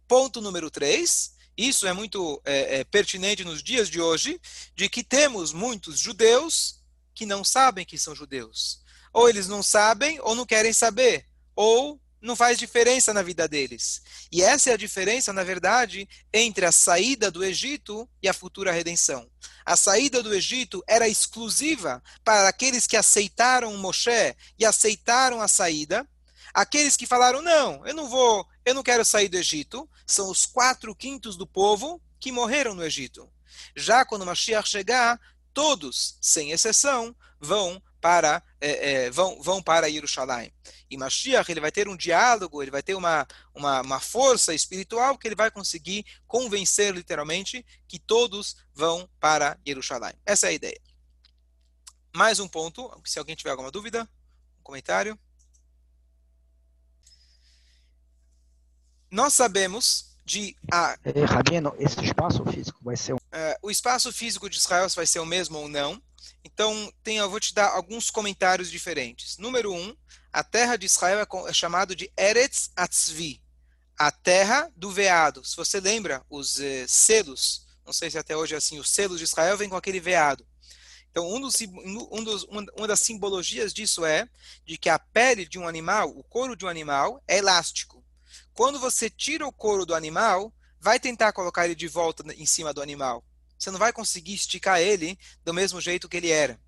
Ponto 0.06 0.40
número 0.40 0.70
3. 0.70 1.36
Isso 1.56 1.86
é 1.86 1.92
muito 1.92 2.40
é, 2.44 2.78
é, 2.78 2.84
pertinente 2.84 3.44
nos 3.44 3.62
dias 3.62 3.90
de 3.90 4.00
hoje, 4.00 4.40
de 4.76 4.88
que 4.88 5.02
temos 5.02 5.52
muitos 5.52 5.98
judeus 5.98 6.80
que 7.12 7.26
não 7.26 7.42
sabem 7.42 7.84
que 7.84 7.98
são 7.98 8.14
judeus. 8.14 8.80
Ou 9.12 9.28
eles 9.28 9.48
não 9.48 9.60
sabem, 9.60 10.20
ou 10.20 10.36
não 10.36 10.46
querem 10.46 10.72
saber, 10.72 11.26
ou 11.56 12.00
não 12.20 12.34
faz 12.34 12.58
diferença 12.58 13.14
na 13.14 13.22
vida 13.22 13.46
deles. 13.46 14.02
E 14.30 14.42
essa 14.42 14.70
é 14.70 14.72
a 14.72 14.76
diferença, 14.76 15.32
na 15.32 15.44
verdade, 15.44 16.08
entre 16.32 16.66
a 16.66 16.72
saída 16.72 17.30
do 17.30 17.44
Egito 17.44 18.08
e 18.22 18.28
a 18.28 18.34
futura 18.34 18.72
redenção. 18.72 19.30
A 19.64 19.76
saída 19.76 20.22
do 20.22 20.34
Egito 20.34 20.82
era 20.87 21.08
exclusiva 21.08 22.02
para 22.25 22.48
aqueles 22.48 22.87
que 22.87 22.96
aceitaram 22.96 23.76
Moshe 23.76 24.34
e 24.58 24.64
aceitaram 24.64 25.40
a 25.40 25.48
saída. 25.48 26.08
Aqueles 26.52 26.96
que 26.96 27.06
falaram, 27.06 27.42
não, 27.42 27.87
eu 27.87 27.94
não 27.94 28.08
vou, 28.08 28.46
eu 28.64 28.75
não 28.75 28.82
quero 28.82 29.04
sair 29.04 29.28
do 29.28 29.37
Egito, 29.37 29.88
são 30.06 30.30
os 30.30 30.46
quatro 30.46 30.94
quintos 30.94 31.37
do 31.37 31.46
povo 31.46 32.00
que 32.18 32.32
morreram 32.32 32.75
no 32.75 32.84
Egito. 32.84 33.30
Já 33.76 34.04
quando 34.04 34.26
Mashiach 34.26 34.68
chegar, 34.68 35.20
todos, 35.52 36.16
sem 36.20 36.50
exceção, 36.50 37.14
vão 37.40 37.82
para 38.00 38.43
é, 38.61 38.93
é, 39.07 39.11
vão, 39.11 39.40
vão 39.43 39.62
para 39.62 39.90
Jerusalém. 39.90 40.52
E 40.90 40.97
Mashiach 40.97 41.50
ele 41.50 41.61
vai 41.61 41.71
ter 41.71 41.88
um 41.88 41.97
diálogo, 41.97 42.62
ele 42.62 42.71
vai 42.71 42.83
ter 42.83 42.95
uma, 42.95 43.26
uma, 43.55 43.81
uma, 43.83 44.00
força 44.00 44.55
espiritual 44.55 45.19
que 45.19 45.28
ele 45.28 45.35
vai 45.35 45.50
conseguir 45.50 46.05
convencer 46.26 46.95
literalmente 46.95 47.64
que 47.87 47.99
todos 47.99 48.57
vão 48.75 49.09
para 49.21 49.59
Jerusalém. 49.67 50.14
Essa 50.25 50.47
é 50.47 50.50
a 50.50 50.52
ideia. 50.52 50.81
Mais 52.14 52.40
um 52.40 52.49
ponto, 52.49 52.90
se 53.05 53.19
alguém 53.19 53.37
tiver 53.37 53.50
alguma 53.50 53.71
dúvida, 53.71 54.09
um 54.59 54.62
comentário. 54.62 55.19
Nós 59.11 59.33
sabemos 59.35 60.09
de 60.25 60.55
a 60.71 60.99
é, 61.05 61.25
Rabino, 61.25 61.75
esse 61.78 62.05
espaço 62.05 62.45
físico 62.45 62.78
vai 62.83 62.97
ser 62.97 63.14
um... 63.14 63.19
é, 63.33 63.59
o 63.62 63.71
espaço 63.71 64.12
físico 64.12 64.49
de 64.50 64.59
Israel 64.59 64.87
vai 64.95 65.07
ser 65.07 65.21
o 65.21 65.26
mesmo 65.26 65.59
ou 65.59 65.69
não? 65.69 66.02
Então, 66.52 66.90
tem, 67.02 67.19
eu 67.19 67.28
vou 67.28 67.38
te 67.38 67.52
dar 67.52 67.69
alguns 67.69 68.11
comentários 68.11 68.71
diferentes. 68.71 69.37
Número 69.37 69.71
um, 69.71 69.95
a 70.33 70.43
terra 70.43 70.76
de 70.76 70.87
Israel 70.87 71.21
é, 71.21 71.50
é 71.50 71.52
chamado 71.52 71.95
de 71.95 72.11
Eretz 72.17 72.71
Atzvi, 72.75 73.43
a 73.99 74.11
terra 74.11 74.73
do 74.75 74.90
veado. 74.90 75.45
Se 75.45 75.55
você 75.55 75.78
lembra, 75.78 76.25
os 76.31 76.59
eh, 76.59 76.87
selos, 76.88 77.67
não 77.85 77.93
sei 77.93 78.11
se 78.11 78.17
até 78.17 78.35
hoje 78.35 78.55
é 78.55 78.57
assim, 78.57 78.78
os 78.78 78.88
selos 78.88 79.19
de 79.19 79.25
Israel 79.25 79.59
vêm 79.59 79.69
com 79.69 79.76
aquele 79.76 80.00
veado. 80.00 80.47
Então, 81.11 81.31
um 81.31 81.38
dos, 81.38 81.55
um 82.11 82.25
dos, 82.25 82.45
uma 82.45 82.88
das 82.88 83.00
simbologias 83.00 83.75
disso 83.75 84.07
é 84.07 84.26
de 84.64 84.78
que 84.78 84.88
a 84.88 84.99
pele 84.99 85.47
de 85.47 85.59
um 85.59 85.69
animal, 85.69 86.09
o 86.17 86.25
couro 86.25 86.57
de 86.57 86.64
um 86.64 86.69
animal, 86.69 87.23
é 87.28 87.38
elástico. 87.38 88.02
Quando 88.55 88.78
você 88.78 89.11
tira 89.11 89.47
o 89.47 89.52
couro 89.52 89.85
do 89.85 89.95
animal, 89.95 90.52
vai 90.81 90.99
tentar 90.99 91.33
colocar 91.33 91.67
ele 91.67 91.75
de 91.75 91.88
volta 91.88 92.25
em 92.35 92.47
cima 92.47 92.73
do 92.73 92.81
animal 92.81 93.23
você 93.58 93.70
não 93.70 93.78
vai 93.78 93.92
conseguir 93.92 94.34
esticar 94.34 94.80
ele 94.80 95.18
do 95.44 95.52
mesmo 95.52 95.80
jeito 95.80 96.08
que 96.08 96.16
ele 96.16 96.30
era. 96.30 96.58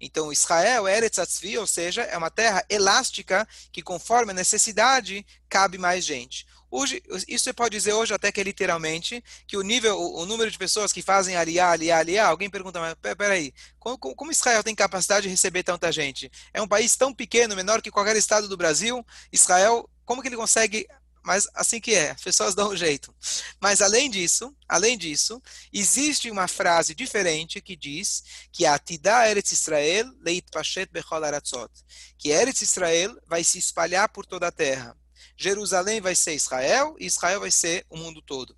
Então, 0.00 0.32
Israel, 0.32 0.88
Eretz 0.88 1.18
Atzvi, 1.18 1.58
ou 1.58 1.66
seja, 1.66 2.02
é 2.02 2.16
uma 2.16 2.30
terra 2.30 2.64
elástica 2.68 3.46
que, 3.72 3.82
conforme 3.82 4.32
a 4.32 4.34
necessidade, 4.34 5.24
cabe 5.48 5.78
mais 5.78 6.04
gente. 6.04 6.46
Hoje, 6.70 7.02
isso 7.26 7.44
você 7.44 7.52
pode 7.52 7.76
dizer 7.76 7.92
hoje 7.92 8.14
até 8.14 8.30
que 8.30 8.40
é 8.40 8.44
literalmente, 8.44 9.22
que 9.46 9.56
o 9.56 9.62
nível, 9.62 10.00
o, 10.00 10.24
número 10.24 10.48
de 10.48 10.56
pessoas 10.56 10.92
que 10.92 11.02
fazem 11.02 11.34
aliá, 11.34 11.72
aliá, 11.72 11.98
aliá, 11.98 12.26
alguém 12.28 12.48
pergunta, 12.48 12.78
mas 12.78 12.94
peraí, 13.16 13.52
como, 13.76 13.98
como 13.98 14.30
Israel 14.30 14.62
tem 14.62 14.74
capacidade 14.74 15.24
de 15.24 15.28
receber 15.28 15.64
tanta 15.64 15.90
gente? 15.90 16.30
É 16.54 16.62
um 16.62 16.68
país 16.68 16.94
tão 16.94 17.12
pequeno, 17.12 17.56
menor 17.56 17.82
que 17.82 17.90
qualquer 17.90 18.14
estado 18.14 18.46
do 18.46 18.56
Brasil, 18.56 19.04
Israel, 19.32 19.90
como 20.04 20.22
que 20.22 20.28
ele 20.28 20.36
consegue 20.36 20.86
mas 21.22 21.48
assim 21.54 21.80
que 21.80 21.94
é, 21.94 22.10
as 22.10 22.22
pessoas 22.22 22.54
dão 22.56 22.70
um 22.70 22.76
jeito. 22.76 23.14
Mas 23.60 23.80
além 23.80 24.10
disso, 24.10 24.54
além 24.68 24.96
disso, 24.96 25.42
existe 25.72 26.30
uma 26.30 26.48
frase 26.48 26.94
diferente 26.94 27.60
que 27.60 27.76
diz 27.76 28.24
que 28.52 28.66
a 28.66 28.78
Tida 28.78 29.28
Eretz 29.28 29.52
Israel 29.52 30.12
leit 30.20 30.50
pashet 30.50 30.90
bechol 30.90 31.24
aratzot, 31.24 31.70
que 32.18 32.30
Eretz 32.30 32.62
Israel 32.62 33.16
vai 33.26 33.44
se 33.44 33.58
espalhar 33.58 34.08
por 34.08 34.26
toda 34.26 34.48
a 34.48 34.52
terra. 34.52 34.96
Jerusalém 35.36 36.00
vai 36.00 36.14
ser 36.14 36.34
Israel 36.34 36.96
e 36.98 37.06
Israel 37.06 37.40
vai 37.40 37.50
ser 37.50 37.86
o 37.88 37.96
mundo 37.96 38.20
todo. 38.20 38.56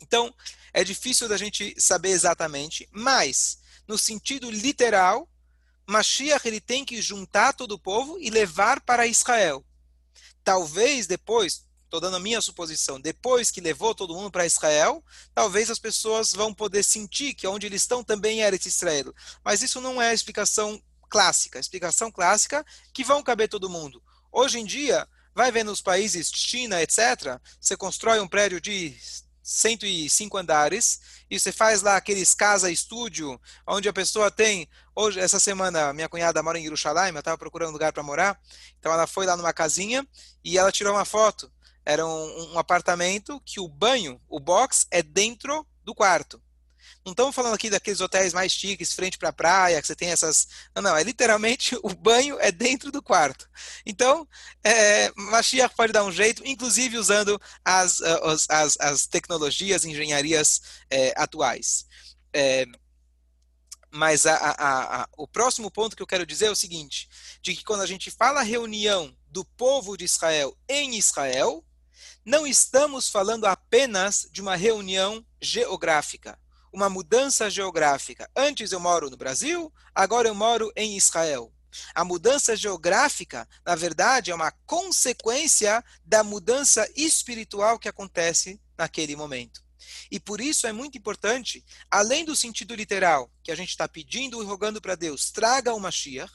Então, 0.00 0.32
é 0.72 0.84
difícil 0.84 1.28
da 1.28 1.36
gente 1.36 1.74
saber 1.78 2.10
exatamente, 2.10 2.88
mas 2.92 3.58
no 3.86 3.96
sentido 3.96 4.50
literal, 4.50 5.28
Mashiach 5.86 6.46
ele 6.46 6.60
tem 6.60 6.84
que 6.84 7.00
juntar 7.00 7.54
todo 7.54 7.72
o 7.72 7.78
povo 7.78 8.18
e 8.20 8.28
levar 8.28 8.80
para 8.82 9.06
Israel. 9.06 9.64
Talvez 10.48 11.06
depois, 11.06 11.66
estou 11.84 12.00
dando 12.00 12.16
a 12.16 12.20
minha 12.20 12.40
suposição, 12.40 12.98
depois 12.98 13.50
que 13.50 13.60
levou 13.60 13.94
todo 13.94 14.14
mundo 14.14 14.30
para 14.30 14.46
Israel, 14.46 15.04
talvez 15.34 15.68
as 15.68 15.78
pessoas 15.78 16.32
vão 16.32 16.54
poder 16.54 16.82
sentir 16.82 17.34
que 17.34 17.46
onde 17.46 17.66
eles 17.66 17.82
estão 17.82 18.02
também 18.02 18.42
era 18.42 18.56
esse 18.56 18.68
Israel. 18.68 19.14
Mas 19.44 19.60
isso 19.60 19.78
não 19.78 20.00
é 20.00 20.08
a 20.08 20.14
explicação 20.14 20.82
clássica. 21.10 21.58
A 21.58 21.60
explicação 21.60 22.10
clássica 22.10 22.64
que 22.94 23.04
vão 23.04 23.22
caber 23.22 23.50
todo 23.50 23.68
mundo. 23.68 24.02
Hoje 24.32 24.58
em 24.58 24.64
dia, 24.64 25.06
vai 25.34 25.52
ver 25.52 25.64
nos 25.64 25.82
países 25.82 26.30
China, 26.34 26.80
etc., 26.80 27.38
você 27.60 27.76
constrói 27.76 28.18
um 28.18 28.26
prédio 28.26 28.58
de 28.58 28.96
105 29.48 30.36
andares, 30.36 31.00
e 31.30 31.40
você 31.40 31.50
faz 31.50 31.80
lá 31.80 31.96
aqueles 31.96 32.34
casa-estúdio, 32.34 33.40
onde 33.66 33.88
a 33.88 33.92
pessoa 33.94 34.30
tem. 34.30 34.68
Hoje, 34.94 35.18
essa 35.18 35.40
semana, 35.40 35.90
minha 35.94 36.08
cunhada 36.08 36.42
mora 36.42 36.58
em 36.58 36.62
Jerusalém, 36.64 37.12
eu 37.14 37.18
estava 37.18 37.38
procurando 37.38 37.70
um 37.70 37.72
lugar 37.72 37.90
para 37.90 38.02
morar, 38.02 38.38
então 38.78 38.92
ela 38.92 39.06
foi 39.06 39.24
lá 39.24 39.38
numa 39.38 39.52
casinha 39.54 40.06
e 40.44 40.58
ela 40.58 40.70
tirou 40.70 40.92
uma 40.92 41.06
foto. 41.06 41.50
Era 41.82 42.06
um, 42.06 42.52
um 42.52 42.58
apartamento 42.58 43.40
que 43.46 43.58
o 43.58 43.66
banho, 43.66 44.20
o 44.28 44.38
box, 44.38 44.86
é 44.90 45.02
dentro 45.02 45.66
do 45.82 45.94
quarto. 45.94 46.42
Não 47.04 47.12
estamos 47.12 47.34
falando 47.34 47.54
aqui 47.54 47.70
daqueles 47.70 48.00
hotéis 48.00 48.32
mais 48.32 48.52
chiques, 48.52 48.92
frente 48.92 49.16
para 49.16 49.30
a 49.30 49.32
praia, 49.32 49.80
que 49.80 49.86
você 49.86 49.96
tem 49.96 50.10
essas. 50.10 50.48
Não, 50.74 50.82
não, 50.82 50.96
é 50.96 51.02
literalmente 51.02 51.76
o 51.82 51.88
banho 51.94 52.38
é 52.40 52.52
dentro 52.52 52.92
do 52.92 53.02
quarto. 53.02 53.48
Então, 53.86 54.28
é, 54.62 55.10
Mashiach 55.16 55.74
pode 55.74 55.92
dar 55.92 56.04
um 56.04 56.12
jeito, 56.12 56.46
inclusive 56.46 56.98
usando 56.98 57.40
as, 57.64 58.00
as, 58.02 58.46
as, 58.50 58.76
as 58.80 59.06
tecnologias, 59.06 59.84
engenharias 59.84 60.60
é, 60.90 61.14
atuais. 61.16 61.86
É, 62.32 62.66
mas 63.90 64.26
a, 64.26 64.34
a, 64.36 65.02
a, 65.02 65.08
o 65.16 65.26
próximo 65.26 65.70
ponto 65.70 65.96
que 65.96 66.02
eu 66.02 66.06
quero 66.06 66.26
dizer 66.26 66.46
é 66.46 66.50
o 66.50 66.56
seguinte: 66.56 67.08
de 67.40 67.54
que 67.54 67.64
quando 67.64 67.80
a 67.80 67.86
gente 67.86 68.10
fala 68.10 68.42
reunião 68.42 69.16
do 69.28 69.44
povo 69.44 69.96
de 69.96 70.04
Israel 70.04 70.56
em 70.68 70.96
Israel, 70.96 71.64
não 72.24 72.46
estamos 72.46 73.08
falando 73.08 73.46
apenas 73.46 74.28
de 74.30 74.42
uma 74.42 74.56
reunião 74.56 75.24
geográfica, 75.40 76.38
uma 76.72 76.88
mudança 76.88 77.50
geográfica. 77.50 78.28
Antes 78.36 78.72
eu 78.72 78.80
moro 78.80 79.10
no 79.10 79.16
Brasil, 79.16 79.72
agora 79.94 80.28
eu 80.28 80.34
moro 80.34 80.72
em 80.76 80.96
Israel. 80.96 81.52
A 81.94 82.04
mudança 82.04 82.56
geográfica, 82.56 83.48
na 83.64 83.74
verdade, 83.74 84.30
é 84.30 84.34
uma 84.34 84.50
consequência 84.66 85.84
da 86.04 86.24
mudança 86.24 86.90
espiritual 86.96 87.78
que 87.78 87.88
acontece 87.88 88.60
naquele 88.76 89.14
momento. 89.14 89.62
E 90.10 90.18
por 90.18 90.40
isso 90.40 90.66
é 90.66 90.72
muito 90.72 90.96
importante, 90.96 91.64
além 91.90 92.24
do 92.24 92.36
sentido 92.36 92.74
literal, 92.74 93.30
que 93.42 93.52
a 93.52 93.54
gente 93.54 93.70
está 93.70 93.86
pedindo 93.86 94.42
e 94.42 94.46
rogando 94.46 94.80
para 94.80 94.94
Deus, 94.94 95.30
traga 95.30 95.74
o 95.74 95.80
Mashiach, 95.80 96.32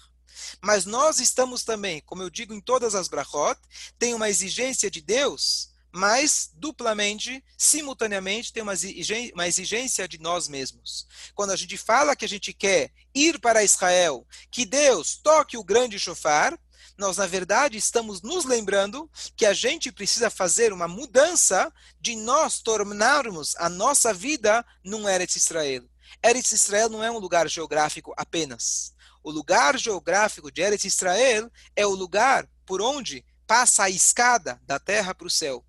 mas 0.62 0.86
nós 0.86 1.20
estamos 1.20 1.64
também, 1.64 2.02
como 2.02 2.22
eu 2.22 2.30
digo 2.30 2.54
em 2.54 2.62
todas 2.62 2.96
as 2.96 3.08
brachot, 3.08 3.60
tem 3.98 4.14
uma 4.14 4.30
exigência 4.30 4.90
de 4.90 5.02
Deus 5.02 5.73
mas 5.94 6.50
duplamente, 6.56 7.44
simultaneamente, 7.56 8.52
tem 8.52 8.64
uma 8.64 9.48
exigência 9.48 10.08
de 10.08 10.18
nós 10.18 10.48
mesmos. 10.48 11.08
Quando 11.36 11.52
a 11.52 11.56
gente 11.56 11.78
fala 11.78 12.16
que 12.16 12.26
a 12.26 12.30
gente 12.30 12.52
quer 12.52 12.92
ir 13.14 13.40
para 13.40 13.64
Israel, 13.64 14.26
que 14.50 14.66
Deus 14.66 15.16
toque 15.18 15.56
o 15.56 15.64
grande 15.64 16.00
chofar, 16.00 16.60
nós, 16.98 17.18
na 17.18 17.28
verdade, 17.28 17.78
estamos 17.78 18.24
nos 18.24 18.44
lembrando 18.44 19.10
que 19.36 19.46
a 19.46 19.54
gente 19.54 19.92
precisa 19.92 20.32
fazer 20.32 20.74
uma 20.74 20.88
mudança 20.88 21.72
de 22.02 22.16
nós 22.16 22.60
tornarmos 22.60 23.56
a 23.58 23.70
nossa 23.70 24.12
vida 24.12 24.66
num 24.84 25.08
Eretz 25.08 25.36
Israel. 25.36 25.84
Eretz 26.24 26.52
Israel 26.52 26.90
não 26.90 27.04
é 27.04 27.12
um 27.12 27.20
lugar 27.20 27.48
geográfico 27.48 28.14
apenas. 28.18 28.94
O 29.24 29.30
lugar 29.30 29.78
geográfico 29.78 30.52
de 30.52 30.62
Eretz 30.62 30.86
Israel 30.86 31.52
é 31.76 31.86
o 31.86 31.96
lugar 31.96 32.48
por 32.66 32.82
onde 32.82 33.24
passa 33.46 33.84
a 33.84 33.90
escada 33.90 34.60
da 34.66 34.80
terra 34.80 35.14
para 35.14 35.28
o 35.28 35.32
céu. 35.32 35.64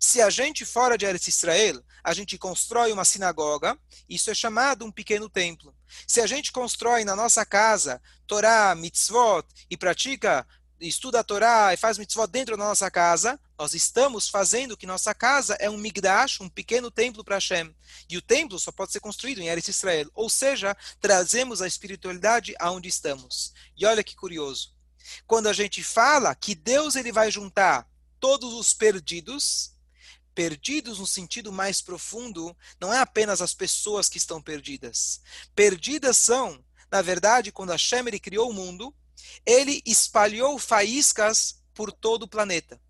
Se 0.00 0.20
a 0.20 0.30
gente 0.30 0.64
fora 0.64 0.96
de 0.96 1.04
Eretz 1.04 1.28
Israel, 1.28 1.82
a 2.02 2.12
gente 2.12 2.38
constrói 2.38 2.92
uma 2.92 3.04
sinagoga, 3.04 3.78
isso 4.08 4.30
é 4.30 4.34
chamado 4.34 4.84
um 4.84 4.90
pequeno 4.90 5.28
templo. 5.28 5.74
Se 6.06 6.20
a 6.20 6.26
gente 6.26 6.52
constrói 6.52 7.04
na 7.04 7.14
nossa 7.14 7.44
casa 7.44 8.00
Torá, 8.26 8.74
mitzvot 8.74 9.46
e 9.70 9.76
pratica, 9.76 10.46
estuda 10.80 11.20
a 11.20 11.24
Torá 11.24 11.72
e 11.72 11.76
faz 11.76 11.98
mitzvot 11.98 12.28
dentro 12.28 12.56
da 12.56 12.64
nossa 12.64 12.90
casa, 12.90 13.40
nós 13.58 13.74
estamos 13.74 14.28
fazendo 14.28 14.76
que 14.76 14.86
nossa 14.86 15.12
casa 15.12 15.54
é 15.54 15.68
um 15.68 15.76
migdash, 15.76 16.40
um 16.40 16.48
pequeno 16.48 16.90
templo 16.90 17.24
para 17.24 17.36
Hashem. 17.36 17.74
E 18.08 18.16
o 18.16 18.22
templo 18.22 18.58
só 18.58 18.70
pode 18.70 18.92
ser 18.92 19.00
construído 19.00 19.40
em 19.40 19.48
Eretz 19.48 19.68
Israel. 19.68 20.08
Ou 20.14 20.30
seja, 20.30 20.76
trazemos 21.00 21.60
a 21.60 21.66
espiritualidade 21.66 22.54
aonde 22.60 22.88
estamos. 22.88 23.52
E 23.76 23.84
olha 23.84 24.04
que 24.04 24.14
curioso. 24.14 24.72
Quando 25.26 25.48
a 25.48 25.52
gente 25.52 25.82
fala 25.82 26.34
que 26.34 26.54
Deus 26.54 26.94
ele 26.94 27.10
vai 27.10 27.30
juntar 27.30 27.88
todos 28.20 28.54
os 28.54 28.74
perdidos, 28.74 29.74
perdidos 30.34 30.98
no 30.98 31.06
sentido 31.06 31.52
mais 31.52 31.80
profundo, 31.82 32.56
não 32.80 32.92
é 32.92 32.98
apenas 32.98 33.40
as 33.42 33.54
pessoas 33.54 34.08
que 34.08 34.18
estão 34.18 34.40
perdidas. 34.40 35.20
Perdidas 35.54 36.16
são, 36.16 36.64
na 36.90 37.02
verdade, 37.02 37.52
quando 37.52 37.72
Hashem 37.72 38.06
ele 38.06 38.20
criou 38.20 38.50
o 38.50 38.54
mundo, 38.54 38.94
ele 39.44 39.82
espalhou 39.84 40.58
faíscas 40.58 41.60
por 41.74 41.92
todo 41.92 42.24
o 42.24 42.28
planeta. 42.28 42.80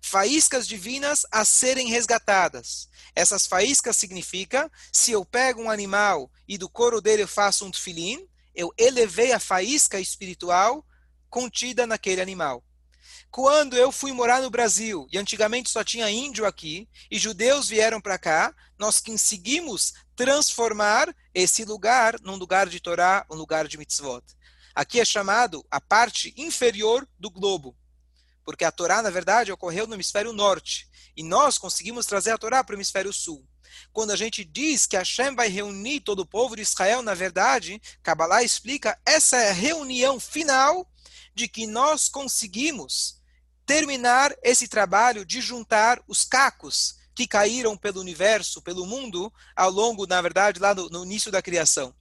Faíscas 0.00 0.66
divinas 0.66 1.26
a 1.30 1.44
serem 1.44 1.88
resgatadas. 1.88 2.88
Essas 3.14 3.46
faíscas 3.46 3.96
significa, 3.96 4.70
se 4.92 5.12
eu 5.12 5.24
pego 5.24 5.62
um 5.62 5.70
animal 5.70 6.30
e 6.46 6.56
do 6.56 6.68
couro 6.68 7.00
dele 7.00 7.22
eu 7.22 7.28
faço 7.28 7.64
um 7.64 7.70
tefilim, 7.70 8.28
eu 8.54 8.72
elevei 8.78 9.32
a 9.32 9.40
faísca 9.40 9.98
espiritual 9.98 10.86
contida 11.28 11.86
naquele 11.86 12.20
animal. 12.20 12.64
Quando 13.30 13.76
eu 13.76 13.90
fui 13.90 14.12
morar 14.12 14.42
no 14.42 14.50
Brasil, 14.50 15.06
e 15.10 15.18
antigamente 15.18 15.70
só 15.70 15.82
tinha 15.82 16.10
índio 16.10 16.46
aqui, 16.46 16.88
e 17.10 17.18
judeus 17.18 17.68
vieram 17.68 18.00
para 18.00 18.18
cá, 18.18 18.54
nós 18.78 19.00
conseguimos 19.00 19.94
transformar 20.14 21.14
esse 21.34 21.64
lugar 21.64 22.20
num 22.20 22.36
lugar 22.36 22.68
de 22.68 22.80
Torá, 22.80 23.24
um 23.30 23.34
lugar 23.34 23.66
de 23.66 23.78
mitzvot. 23.78 24.22
Aqui 24.74 25.00
é 25.00 25.04
chamado 25.04 25.64
a 25.70 25.80
parte 25.80 26.32
inferior 26.36 27.08
do 27.18 27.30
globo, 27.30 27.76
porque 28.44 28.64
a 28.64 28.72
Torá, 28.72 29.02
na 29.02 29.10
verdade, 29.10 29.52
ocorreu 29.52 29.86
no 29.86 29.94
hemisfério 29.94 30.32
norte, 30.32 30.88
e 31.16 31.22
nós 31.22 31.58
conseguimos 31.58 32.06
trazer 32.06 32.30
a 32.30 32.38
Torá 32.38 32.64
para 32.64 32.74
o 32.74 32.76
hemisfério 32.76 33.12
sul. 33.12 33.46
Quando 33.92 34.10
a 34.10 34.16
gente 34.16 34.44
diz 34.44 34.86
que 34.86 34.96
Hashem 34.96 35.34
vai 35.34 35.48
reunir 35.48 36.00
todo 36.00 36.20
o 36.20 36.26
povo 36.26 36.56
de 36.56 36.62
Israel, 36.62 37.02
na 37.02 37.14
verdade, 37.14 37.80
Kabbalah 38.02 38.42
explica, 38.42 38.98
essa 39.06 39.36
é 39.36 39.50
a 39.50 39.54
reunião 39.54 40.20
final 40.20 40.86
de 41.34 41.48
que 41.48 41.66
nós 41.66 42.08
conseguimos 42.08 43.20
terminar 43.64 44.34
esse 44.42 44.68
trabalho 44.68 45.24
de 45.24 45.40
juntar 45.40 46.02
os 46.06 46.24
cacos 46.24 46.96
que 47.14 47.26
caíram 47.26 47.76
pelo 47.76 48.00
universo, 48.00 48.62
pelo 48.62 48.86
mundo, 48.86 49.32
ao 49.54 49.70
longo, 49.70 50.06
na 50.06 50.20
verdade, 50.20 50.60
lá 50.60 50.74
no, 50.74 50.88
no 50.88 51.04
início 51.04 51.30
da 51.30 51.42
criação. 51.42 51.94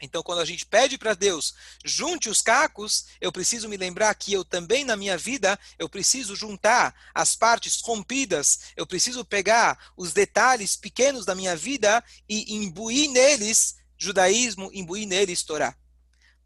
Então, 0.00 0.22
quando 0.22 0.40
a 0.40 0.44
gente 0.44 0.66
pede 0.66 0.98
para 0.98 1.14
Deus, 1.14 1.54
junte 1.82 2.28
os 2.28 2.42
cacos, 2.42 3.06
eu 3.18 3.32
preciso 3.32 3.68
me 3.68 3.78
lembrar 3.78 4.14
que 4.14 4.32
eu 4.32 4.44
também, 4.44 4.84
na 4.84 4.94
minha 4.94 5.16
vida, 5.16 5.58
eu 5.78 5.88
preciso 5.88 6.36
juntar 6.36 6.94
as 7.14 7.34
partes 7.34 7.80
rompidas, 7.80 8.60
eu 8.76 8.86
preciso 8.86 9.24
pegar 9.24 9.92
os 9.96 10.12
detalhes 10.12 10.76
pequenos 10.76 11.24
da 11.24 11.34
minha 11.34 11.56
vida 11.56 12.04
e 12.28 12.54
imbuir 12.56 13.10
neles 13.10 13.76
judaísmo, 13.98 14.70
imbuir 14.74 15.06
neles 15.06 15.42
Torá. 15.42 15.74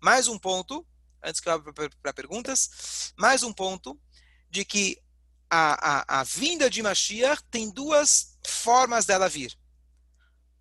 Mais 0.00 0.28
um 0.28 0.38
ponto, 0.38 0.86
antes 1.22 1.40
que 1.40 1.48
eu 1.48 1.52
abra 1.52 1.72
para 2.02 2.12
perguntas, 2.12 3.12
mais 3.16 3.42
um 3.42 3.52
ponto 3.52 4.00
de 4.48 4.64
que 4.64 5.00
a, 5.48 6.16
a, 6.16 6.20
a 6.20 6.24
vinda 6.24 6.70
de 6.70 6.82
Mashiach 6.82 7.42
tem 7.50 7.70
duas 7.70 8.38
formas 8.46 9.04
dela 9.04 9.28
vir. 9.28 9.56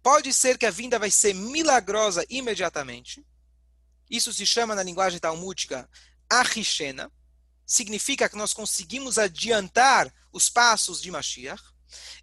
Pode 0.02 0.34
ser 0.34 0.58
que 0.58 0.66
a 0.66 0.72
vinda 0.72 0.98
vai 0.98 1.12
ser 1.12 1.34
milagrosa 1.34 2.26
imediatamente. 2.30 3.26
Isso 4.10 4.34
se 4.34 4.46
chama 4.46 4.74
na 4.74 4.82
linguagem 4.82 5.20
talmúdica 5.20 5.88
Achishena. 6.30 7.12
Significa 7.66 8.28
que 8.28 8.38
nós 8.38 8.54
conseguimos 8.54 9.20
adiantar 9.20 10.12
os 10.32 10.50
passos 10.50 11.02
de 11.02 11.12
Mashiach. 11.12 11.62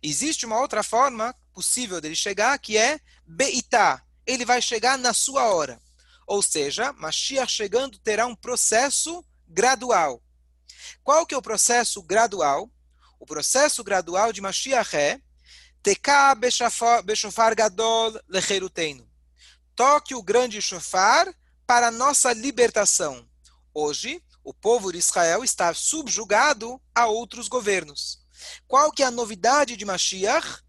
Existe 0.02 0.46
uma 0.46 0.58
outra 0.58 0.82
forma 0.82 1.34
possível 1.52 2.00
dele 2.00 2.16
chegar, 2.16 2.58
que 2.58 2.76
é 2.76 2.98
Beitá. 3.24 4.02
Ele 4.26 4.44
vai 4.44 4.60
chegar 4.60 4.98
na 4.98 5.12
sua 5.12 5.44
hora. 5.44 5.80
Ou 6.26 6.42
seja, 6.42 6.92
Mashiach 6.94 7.52
chegando 7.52 7.98
terá 7.98 8.26
um 8.26 8.34
processo 8.34 9.24
gradual. 9.46 10.22
Qual 11.04 11.24
que 11.24 11.34
é 11.34 11.38
o 11.38 11.42
processo 11.42 12.02
gradual? 12.02 12.70
O 13.18 13.24
processo 13.24 13.84
gradual 13.84 14.32
de 14.32 14.40
Mashiach 14.40 14.96
é 14.96 15.20
beshofar 17.04 17.54
gadol. 17.54 18.12
Toque 19.74 20.14
o 20.14 20.22
grande 20.22 20.60
shofar 20.60 21.32
para 21.66 21.90
nossa 21.90 22.32
libertação. 22.32 23.28
Hoje, 23.72 24.22
o 24.42 24.54
povo 24.54 24.90
de 24.90 24.98
Israel 24.98 25.44
está 25.44 25.72
subjugado 25.74 26.80
a 26.94 27.06
outros 27.06 27.46
governos. 27.46 28.20
Qual 28.66 28.90
que 28.90 29.02
é 29.02 29.06
a 29.06 29.10
novidade 29.10 29.76
de 29.76 29.84
Mashiach? 29.84 30.62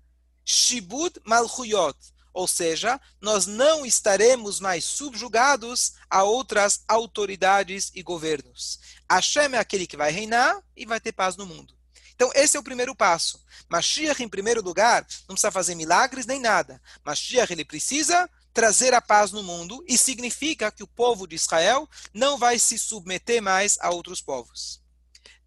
Shibud 0.44 1.20
Malchuyot, 1.26 1.98
ou 2.38 2.48
seja, 2.48 3.02
nós 3.20 3.48
não 3.48 3.84
estaremos 3.84 4.60
mais 4.60 4.86
subjugados 4.86 5.94
a 6.08 6.22
outras 6.22 6.84
autoridades 6.88 7.92
e 7.96 8.04
governos. 8.04 8.80
Hashem 9.10 9.56
é 9.56 9.58
aquele 9.58 9.88
que 9.88 9.98
vai 9.98 10.12
reinar 10.12 10.62
e 10.76 10.86
vai 10.86 11.00
ter 11.00 11.14
paz 11.14 11.36
no 11.36 11.48
mundo. 11.48 11.76
Então, 12.14 12.30
esse 12.36 12.56
é 12.56 12.60
o 12.60 12.64
primeiro 12.64 12.96
passo. 12.96 13.44
Mashiach, 13.68 14.22
em 14.22 14.30
primeiro 14.30 14.62
lugar, 14.62 15.02
não 15.22 15.34
precisa 15.34 15.50
fazer 15.50 15.74
milagres 15.74 16.28
nem 16.28 16.40
nada. 16.40 16.80
Mashiach, 17.04 17.52
ele 17.52 17.66
precisa 17.66 18.30
trazer 18.54 18.94
a 18.94 19.02
paz 19.02 19.32
no 19.32 19.42
mundo 19.42 19.84
e 19.88 19.98
significa 19.98 20.72
que 20.72 20.84
o 20.84 20.88
povo 20.88 21.26
de 21.26 21.36
Israel 21.36 21.90
não 22.14 22.38
vai 22.38 22.60
se 22.60 22.78
submeter 22.78 23.42
mais 23.42 23.80
a 23.82 23.90
outros 23.90 24.22
povos. 24.22 24.80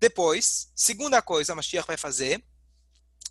Depois, 0.01 0.73
segunda 0.75 1.23
coisa, 1.23 1.55
Mashiach 1.55 1.87
vai 1.87 1.97
fazer, 1.97 2.45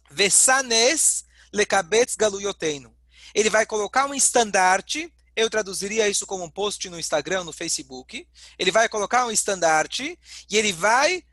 Vesanes 0.10 1.26
lekabetz 1.52 2.16
galuyotenu 2.16 2.99
ele 3.34 3.50
vai 3.50 3.66
colocar 3.66 4.06
um 4.06 4.14
estandarte, 4.14 5.12
eu 5.36 5.50
traduziria 5.50 6.10
isso 6.10 6.26
como 6.26 6.44
um 6.44 6.50
post 6.50 6.90
no 6.90 7.00
Instagram, 7.00 7.44
no 7.44 7.54
Facebook. 7.54 8.28
Ele 8.58 8.72
vai 8.72 8.90
colocar 8.90 9.26
um 9.26 9.32
estandarte 9.32 10.20
e 10.50 10.58
ele 10.58 10.74
vai 10.74 11.24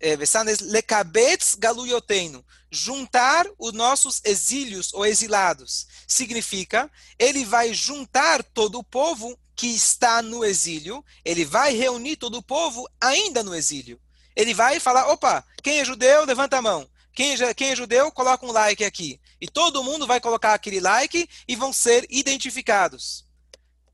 é, 0.00 0.16
lekabetz 0.62 1.56
galuyotenu, 1.56 2.44
juntar 2.70 3.46
os 3.58 3.72
nossos 3.72 4.20
exílios 4.24 4.94
ou 4.94 5.04
exilados. 5.04 5.86
Significa, 6.06 6.90
ele 7.18 7.44
vai 7.44 7.74
juntar 7.74 8.42
todo 8.42 8.78
o 8.78 8.84
povo 8.84 9.38
que 9.54 9.66
está 9.66 10.22
no 10.22 10.42
exílio, 10.44 11.04
ele 11.22 11.44
vai 11.44 11.74
reunir 11.74 12.16
todo 12.16 12.38
o 12.38 12.42
povo 12.42 12.88
ainda 13.00 13.42
no 13.42 13.54
exílio. 13.54 14.00
Ele 14.34 14.54
vai 14.54 14.80
falar, 14.80 15.08
opa, 15.08 15.44
quem 15.62 15.80
é 15.80 15.84
judeu, 15.84 16.24
levanta 16.24 16.56
a 16.56 16.62
mão. 16.62 16.88
Quem 17.12 17.34
é, 17.34 17.52
quem 17.52 17.70
é 17.70 17.76
judeu, 17.76 18.10
coloca 18.10 18.46
um 18.46 18.52
like 18.52 18.84
aqui. 18.84 19.20
E 19.40 19.48
todo 19.48 19.82
mundo 19.82 20.06
vai 20.06 20.20
colocar 20.20 20.54
aquele 20.54 20.80
like 20.80 21.28
e 21.48 21.56
vão 21.56 21.72
ser 21.72 22.06
identificados. 22.10 23.24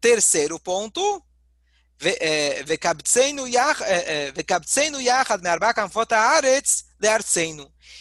Terceiro 0.00 0.58
ponto, 0.58 1.22
é, 2.00 2.08
é, 2.10 2.58
é, 2.58 4.32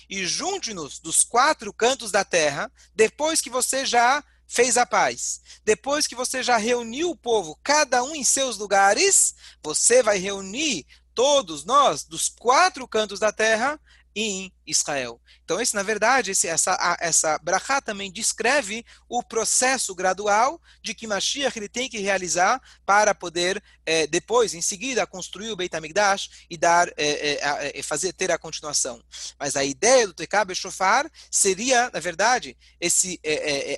e 0.10 0.26
junte-nos 0.26 1.00
dos 1.00 1.24
quatro 1.24 1.74
cantos 1.74 2.12
da 2.12 2.24
terra, 2.24 2.72
depois 2.94 3.42
que 3.42 3.50
você 3.50 3.86
já 3.86 4.24
fez 4.48 4.78
a 4.78 4.86
paz. 4.86 5.42
Depois 5.64 6.06
que 6.06 6.16
você 6.16 6.44
já 6.44 6.58
reuniu 6.58 7.10
o 7.10 7.16
povo, 7.16 7.60
cada 7.64 8.04
um 8.04 8.16
em 8.16 8.24
seus 8.24 8.58
lugares, 8.58 9.34
você 9.64 10.04
vai 10.04 10.18
reunir 10.18 10.86
todos 11.14 11.64
nós 11.64 12.04
dos 12.04 12.30
quatro 12.30 12.88
cantos 12.88 13.20
da 13.20 13.32
terra 13.32 13.80
em 14.16 14.54
Israel. 14.66 15.20
Então, 15.44 15.60
esse, 15.60 15.76
na 15.76 15.84
verdade, 15.84 16.32
esse, 16.32 16.48
essa, 16.48 16.98
essa 17.02 17.38
brachá 17.40 17.82
também 17.82 18.10
descreve 18.10 18.86
o 19.10 19.22
processo 19.22 19.94
gradual 19.94 20.62
de 20.82 20.96
que 20.96 21.06
Mashiach 21.06 21.58
ele 21.60 21.68
tem 21.68 21.90
que 21.90 22.00
realizar 22.00 22.62
para 22.86 23.14
poder, 23.14 23.62
é, 23.86 24.08
depois, 24.08 24.54
em 24.54 24.62
seguida, 24.62 25.06
construir 25.06 25.52
o 25.52 25.56
Beit 25.56 25.76
HaMikdash 25.76 26.46
e 26.50 26.58
dar, 26.58 26.88
é, 26.96 27.78
é, 27.78 27.84
fazer, 27.84 28.14
ter 28.14 28.32
a 28.32 28.38
continuação. 28.38 29.04
Mas 29.38 29.58
a 29.58 29.66
ideia 29.66 30.08
do 30.08 30.14
Tekab 30.14 30.56
Shofar 30.56 31.12
seria, 31.30 31.92
na 31.94 32.00
verdade, 32.00 32.58
esse, 32.80 33.20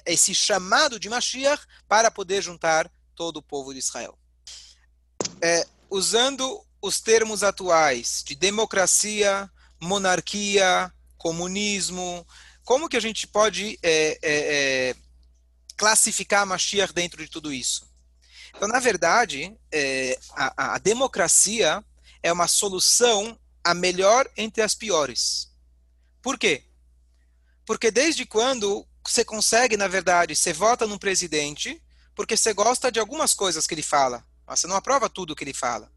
esse 0.05 0.35
chamado 0.35 0.99
de 0.99 1.09
Mashiach 1.09 1.65
para 1.87 2.11
poder 2.11 2.43
juntar 2.43 2.91
todo 3.15 3.37
o 3.37 3.43
povo 3.43 3.73
de 3.73 3.79
Israel. 3.79 4.17
usando 5.89 6.63
os 6.81 6.99
termos 6.99 7.43
atuais 7.43 8.23
de 8.25 8.35
democracia, 8.35 9.49
monarquia, 9.81 10.91
comunismo. 11.17 12.25
Como 12.63 12.89
que 12.89 12.97
a 12.97 13.01
gente 13.01 13.27
pode 13.27 13.79
é, 13.81 13.91
é, 13.91 14.19
é, 14.21 14.95
classificar 15.75 16.43
a 16.43 16.45
Mashiach 16.45 16.93
dentro 16.93 17.23
de 17.23 17.29
tudo 17.29 17.53
isso? 17.53 17.87
Então, 18.55 18.67
na 18.67 18.79
verdade, 18.79 19.55
é, 19.71 20.17
a, 20.31 20.75
a 20.75 20.77
democracia 20.77 21.83
é 22.23 22.31
uma 22.31 22.47
solução 22.47 23.39
a 23.63 23.73
melhor 23.73 24.29
entre 24.35 24.63
as 24.63 24.73
piores. 24.73 25.51
Por 26.21 26.37
quê? 26.37 26.63
Porque 27.65 27.91
desde 27.91 28.25
quando 28.25 28.87
você 29.05 29.23
consegue, 29.23 29.77
na 29.77 29.87
verdade, 29.87 30.35
você 30.35 30.53
vota 30.53 30.87
num 30.87 30.97
presidente 30.97 31.81
porque 32.15 32.35
você 32.35 32.53
gosta 32.53 32.91
de 32.91 32.99
algumas 32.99 33.33
coisas 33.33 33.67
que 33.67 33.75
ele 33.75 33.83
fala, 33.83 34.25
mas 34.45 34.59
você 34.59 34.67
não 34.67 34.75
aprova 34.75 35.09
tudo 35.09 35.35
que 35.35 35.43
ele 35.43 35.53
fala. 35.53 35.91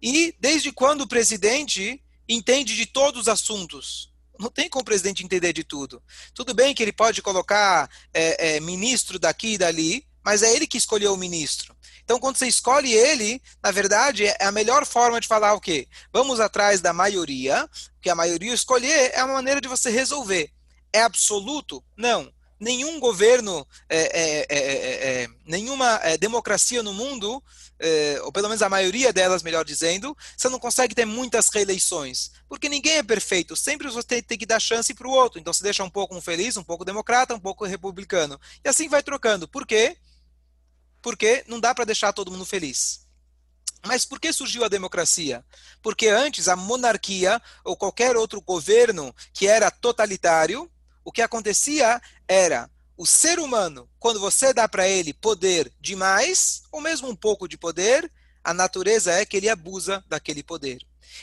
E 0.00 0.36
desde 0.38 0.70
quando 0.70 1.00
o 1.00 1.08
presidente 1.08 2.03
entende 2.28 2.74
de 2.76 2.86
todos 2.86 3.22
os 3.22 3.28
assuntos. 3.28 4.12
Não 4.38 4.50
tem 4.50 4.68
como 4.68 4.82
o 4.82 4.84
presidente 4.84 5.24
entender 5.24 5.52
de 5.52 5.62
tudo. 5.62 6.02
Tudo 6.34 6.54
bem 6.54 6.74
que 6.74 6.82
ele 6.82 6.92
pode 6.92 7.22
colocar 7.22 7.88
é, 8.12 8.56
é, 8.56 8.60
ministro 8.60 9.18
daqui 9.18 9.54
e 9.54 9.58
dali, 9.58 10.06
mas 10.24 10.42
é 10.42 10.52
ele 10.54 10.66
que 10.66 10.78
escolheu 10.78 11.12
o 11.14 11.18
ministro. 11.18 11.74
Então, 12.02 12.18
quando 12.18 12.36
você 12.36 12.46
escolhe 12.46 12.92
ele, 12.92 13.40
na 13.62 13.70
verdade, 13.70 14.26
é 14.26 14.44
a 14.44 14.52
melhor 14.52 14.84
forma 14.84 15.20
de 15.20 15.28
falar 15.28 15.54
o 15.54 15.60
quê? 15.60 15.88
Vamos 16.12 16.40
atrás 16.40 16.80
da 16.80 16.92
maioria, 16.92 17.68
que 18.00 18.10
a 18.10 18.14
maioria 18.14 18.52
escolher 18.52 19.12
é 19.14 19.24
uma 19.24 19.34
maneira 19.34 19.60
de 19.60 19.68
você 19.68 19.90
resolver. 19.90 20.50
É 20.92 21.02
absoluto? 21.02 21.82
Não. 21.96 22.32
Nenhum 22.58 23.00
governo, 23.00 23.66
é, 23.88 23.98
é, 23.98 24.46
é, 24.48 25.22
é 25.22 25.28
nenhuma 25.44 25.98
democracia 26.18 26.82
no 26.82 26.94
mundo 26.94 27.42
é, 27.78 28.20
ou 28.22 28.32
pelo 28.32 28.48
menos 28.48 28.62
a 28.62 28.68
maioria 28.68 29.12
delas, 29.12 29.42
melhor 29.42 29.64
dizendo, 29.64 30.16
você 30.36 30.48
não 30.48 30.58
consegue 30.58 30.94
ter 30.94 31.04
muitas 31.04 31.48
reeleições. 31.48 32.30
Porque 32.48 32.68
ninguém 32.68 32.98
é 32.98 33.02
perfeito, 33.02 33.56
sempre 33.56 33.88
você 33.88 34.22
tem 34.22 34.38
que 34.38 34.46
dar 34.46 34.60
chance 34.60 34.94
para 34.94 35.08
o 35.08 35.10
outro. 35.10 35.38
Então 35.38 35.52
você 35.52 35.62
deixa 35.62 35.84
um 35.84 35.90
pouco 35.90 36.14
um 36.14 36.20
feliz, 36.20 36.56
um 36.56 36.62
pouco 36.62 36.84
democrata, 36.84 37.34
um 37.34 37.40
pouco 37.40 37.64
republicano. 37.64 38.40
E 38.64 38.68
assim 38.68 38.88
vai 38.88 39.02
trocando. 39.02 39.48
Por 39.48 39.66
quê? 39.66 39.96
Porque 41.02 41.44
não 41.46 41.60
dá 41.60 41.74
para 41.74 41.84
deixar 41.84 42.12
todo 42.12 42.30
mundo 42.30 42.46
feliz. 42.46 43.04
Mas 43.86 44.06
por 44.06 44.18
que 44.18 44.32
surgiu 44.32 44.64
a 44.64 44.68
democracia? 44.68 45.44
Porque 45.82 46.08
antes 46.08 46.48
a 46.48 46.56
monarquia 46.56 47.42
ou 47.62 47.76
qualquer 47.76 48.16
outro 48.16 48.40
governo 48.40 49.14
que 49.30 49.46
era 49.46 49.70
totalitário, 49.70 50.70
o 51.04 51.12
que 51.12 51.22
acontecia 51.22 52.00
era 52.26 52.70
o 52.96 53.06
ser 53.06 53.38
humano, 53.38 53.88
quando 53.98 54.20
você 54.20 54.52
dá 54.52 54.68
para 54.68 54.88
ele 54.88 55.12
poder 55.12 55.72
demais, 55.80 56.62
ou 56.70 56.80
mesmo 56.80 57.08
um 57.08 57.16
pouco 57.16 57.48
de 57.48 57.58
poder, 57.58 58.10
a 58.42 58.54
natureza 58.54 59.12
é 59.12 59.26
que 59.26 59.36
ele 59.36 59.48
abusa 59.48 60.04
daquele 60.08 60.42
poder. 60.42 60.78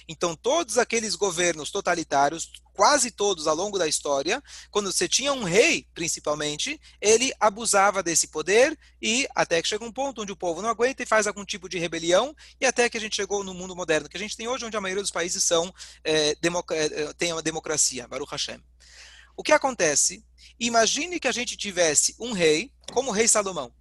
Então, 0.08 0.36
todos 0.36 0.78
aqueles 0.78 1.16
governos 1.16 1.72
totalitários, 1.72 2.52
quase 2.74 3.12
todos 3.12 3.48
ao 3.48 3.56
longo 3.56 3.78
da 3.78 3.88
história, 3.88 4.42
quando 4.70 4.92
você 4.92 5.08
tinha 5.08 5.34
um 5.34 5.44
rei, 5.44 5.88
principalmente, 5.94 6.80
ele 7.00 7.34
abusava 7.40 8.02
desse 8.02 8.28
poder 8.28 8.78
e 9.02 9.28
até 9.36 9.62
que 9.62 9.68
chega 9.68 9.84
um 9.84 9.92
ponto 9.92 10.22
onde 10.22 10.32
o 10.32 10.38
povo 10.38 10.62
não 10.62 10.70
aguenta 10.70 11.04
e 11.04 11.06
faz 11.06 11.28
algum 11.28 11.46
tipo 11.46 11.70
de 11.70 11.78
rebelião, 11.78 12.36
e 12.60 12.66
até 12.66 12.90
que 12.90 12.98
a 12.98 13.02
gente 13.02 13.16
chegou 13.16 13.44
no 13.44 13.54
mundo 13.54 13.76
moderno 13.76 14.10
que 14.10 14.18
a 14.18 14.20
gente 14.20 14.36
tem 14.36 14.48
hoje, 14.48 14.66
onde 14.66 14.78
a 14.78 14.82
maioria 14.82 15.04
dos 15.04 15.12
países 15.12 15.44
são 15.44 15.74
é, 16.04 16.36
tem 17.18 17.32
uma 17.32 17.42
democracia, 17.42 18.08
Baruch 18.08 18.32
Hashem. 18.32 18.62
O 19.42 19.44
que 19.44 19.54
acontece? 19.54 20.24
Imagine 20.60 21.20
que 21.20 21.28
a 21.28 21.32
gente 21.32 21.58
tivesse 21.58 22.16
um 22.20 22.32
rei, 22.32 22.72
como 22.94 23.10
o 23.10 23.12
rei 23.12 23.28
Salomão, 23.28 23.74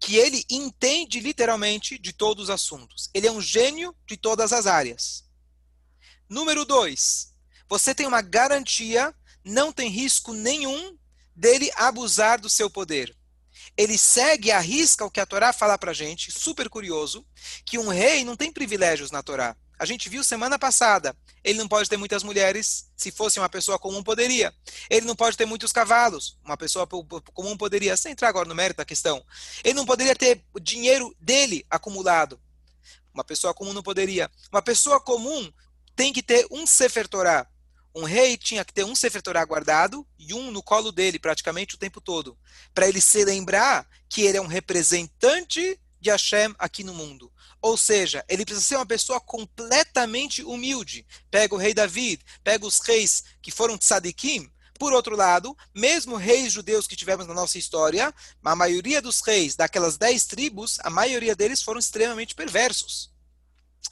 que 0.00 0.16
ele 0.16 0.46
entende 0.48 1.20
literalmente 1.20 1.98
de 1.98 2.10
todos 2.10 2.44
os 2.44 2.50
assuntos. 2.50 3.10
Ele 3.12 3.26
é 3.26 3.30
um 3.30 3.38
gênio 3.38 3.94
de 4.06 4.16
todas 4.16 4.50
as 4.50 4.66
áreas. 4.66 5.26
Número 6.26 6.64
dois, 6.64 7.34
você 7.68 7.94
tem 7.94 8.06
uma 8.06 8.22
garantia, 8.22 9.14
não 9.44 9.74
tem 9.74 9.90
risco 9.90 10.32
nenhum 10.32 10.96
dele 11.36 11.70
abusar 11.76 12.40
do 12.40 12.48
seu 12.48 12.70
poder. 12.70 13.14
Ele 13.76 13.98
segue, 13.98 14.50
arrisca 14.50 15.04
o 15.04 15.10
que 15.10 15.20
a 15.20 15.26
Torá 15.26 15.52
fala 15.52 15.76
para 15.76 15.92
gente, 15.92 16.32
super 16.32 16.70
curioso, 16.70 17.26
que 17.66 17.76
um 17.76 17.88
rei 17.88 18.24
não 18.24 18.38
tem 18.38 18.50
privilégios 18.50 19.10
na 19.10 19.22
Torá. 19.22 19.54
A 19.78 19.84
gente 19.84 20.08
viu 20.08 20.24
semana 20.24 20.58
passada. 20.58 21.16
Ele 21.44 21.58
não 21.58 21.68
pode 21.68 21.88
ter 21.88 21.96
muitas 21.96 22.22
mulheres. 22.22 22.90
Se 22.96 23.12
fosse 23.12 23.38
uma 23.38 23.48
pessoa 23.48 23.78
comum, 23.78 24.02
poderia. 24.02 24.52
Ele 24.90 25.06
não 25.06 25.14
pode 25.14 25.36
ter 25.36 25.46
muitos 25.46 25.72
cavalos. 25.72 26.36
Uma 26.44 26.56
pessoa 26.56 26.86
comum 26.86 27.56
poderia. 27.56 27.96
Sem 27.96 28.12
entrar 28.12 28.28
agora 28.28 28.48
no 28.48 28.54
mérito 28.54 28.78
da 28.78 28.84
questão. 28.84 29.24
Ele 29.62 29.74
não 29.74 29.86
poderia 29.86 30.16
ter 30.16 30.42
o 30.52 30.58
dinheiro 30.58 31.14
dele 31.20 31.64
acumulado. 31.70 32.40
Uma 33.14 33.22
pessoa 33.22 33.54
comum 33.54 33.72
não 33.72 33.82
poderia. 33.82 34.30
Uma 34.50 34.62
pessoa 34.62 35.00
comum 35.00 35.52
tem 35.94 36.12
que 36.12 36.22
ter 36.22 36.46
um 36.50 36.66
Sefer 36.66 37.06
Torah. 37.06 37.46
Um 37.94 38.04
rei 38.04 38.36
tinha 38.36 38.64
que 38.64 38.72
ter 38.72 38.84
um 38.84 38.94
Sefer 38.94 39.22
Torah 39.22 39.44
guardado 39.44 40.06
e 40.18 40.34
um 40.34 40.50
no 40.50 40.62
colo 40.62 40.92
dele 40.92 41.18
praticamente 41.18 41.74
o 41.74 41.78
tempo 41.78 42.00
todo. 42.00 42.38
Para 42.74 42.88
ele 42.88 43.00
se 43.00 43.24
lembrar 43.24 43.88
que 44.08 44.22
ele 44.22 44.38
é 44.38 44.40
um 44.40 44.46
representante 44.46 45.78
de 46.00 46.10
Hashem 46.10 46.54
aqui 46.58 46.84
no 46.84 46.94
mundo. 46.94 47.32
Ou 47.60 47.76
seja, 47.76 48.24
ele 48.28 48.44
precisa 48.44 48.66
ser 48.66 48.76
uma 48.76 48.86
pessoa 48.86 49.20
completamente 49.20 50.42
humilde. 50.42 51.06
Pega 51.30 51.54
o 51.54 51.58
rei 51.58 51.74
David, 51.74 52.24
pega 52.44 52.66
os 52.66 52.78
reis 52.80 53.24
que 53.42 53.50
foram 53.50 53.76
tzadikim. 53.76 54.50
Por 54.78 54.92
outro 54.92 55.16
lado, 55.16 55.56
mesmo 55.74 56.14
reis 56.14 56.52
judeus 56.52 56.86
que 56.86 56.94
tivemos 56.94 57.26
na 57.26 57.34
nossa 57.34 57.58
história, 57.58 58.14
a 58.44 58.54
maioria 58.54 59.02
dos 59.02 59.20
reis 59.20 59.56
daquelas 59.56 59.98
dez 59.98 60.24
tribos, 60.24 60.78
a 60.80 60.90
maioria 60.90 61.34
deles 61.34 61.60
foram 61.60 61.80
extremamente 61.80 62.34
perversos. 62.34 63.10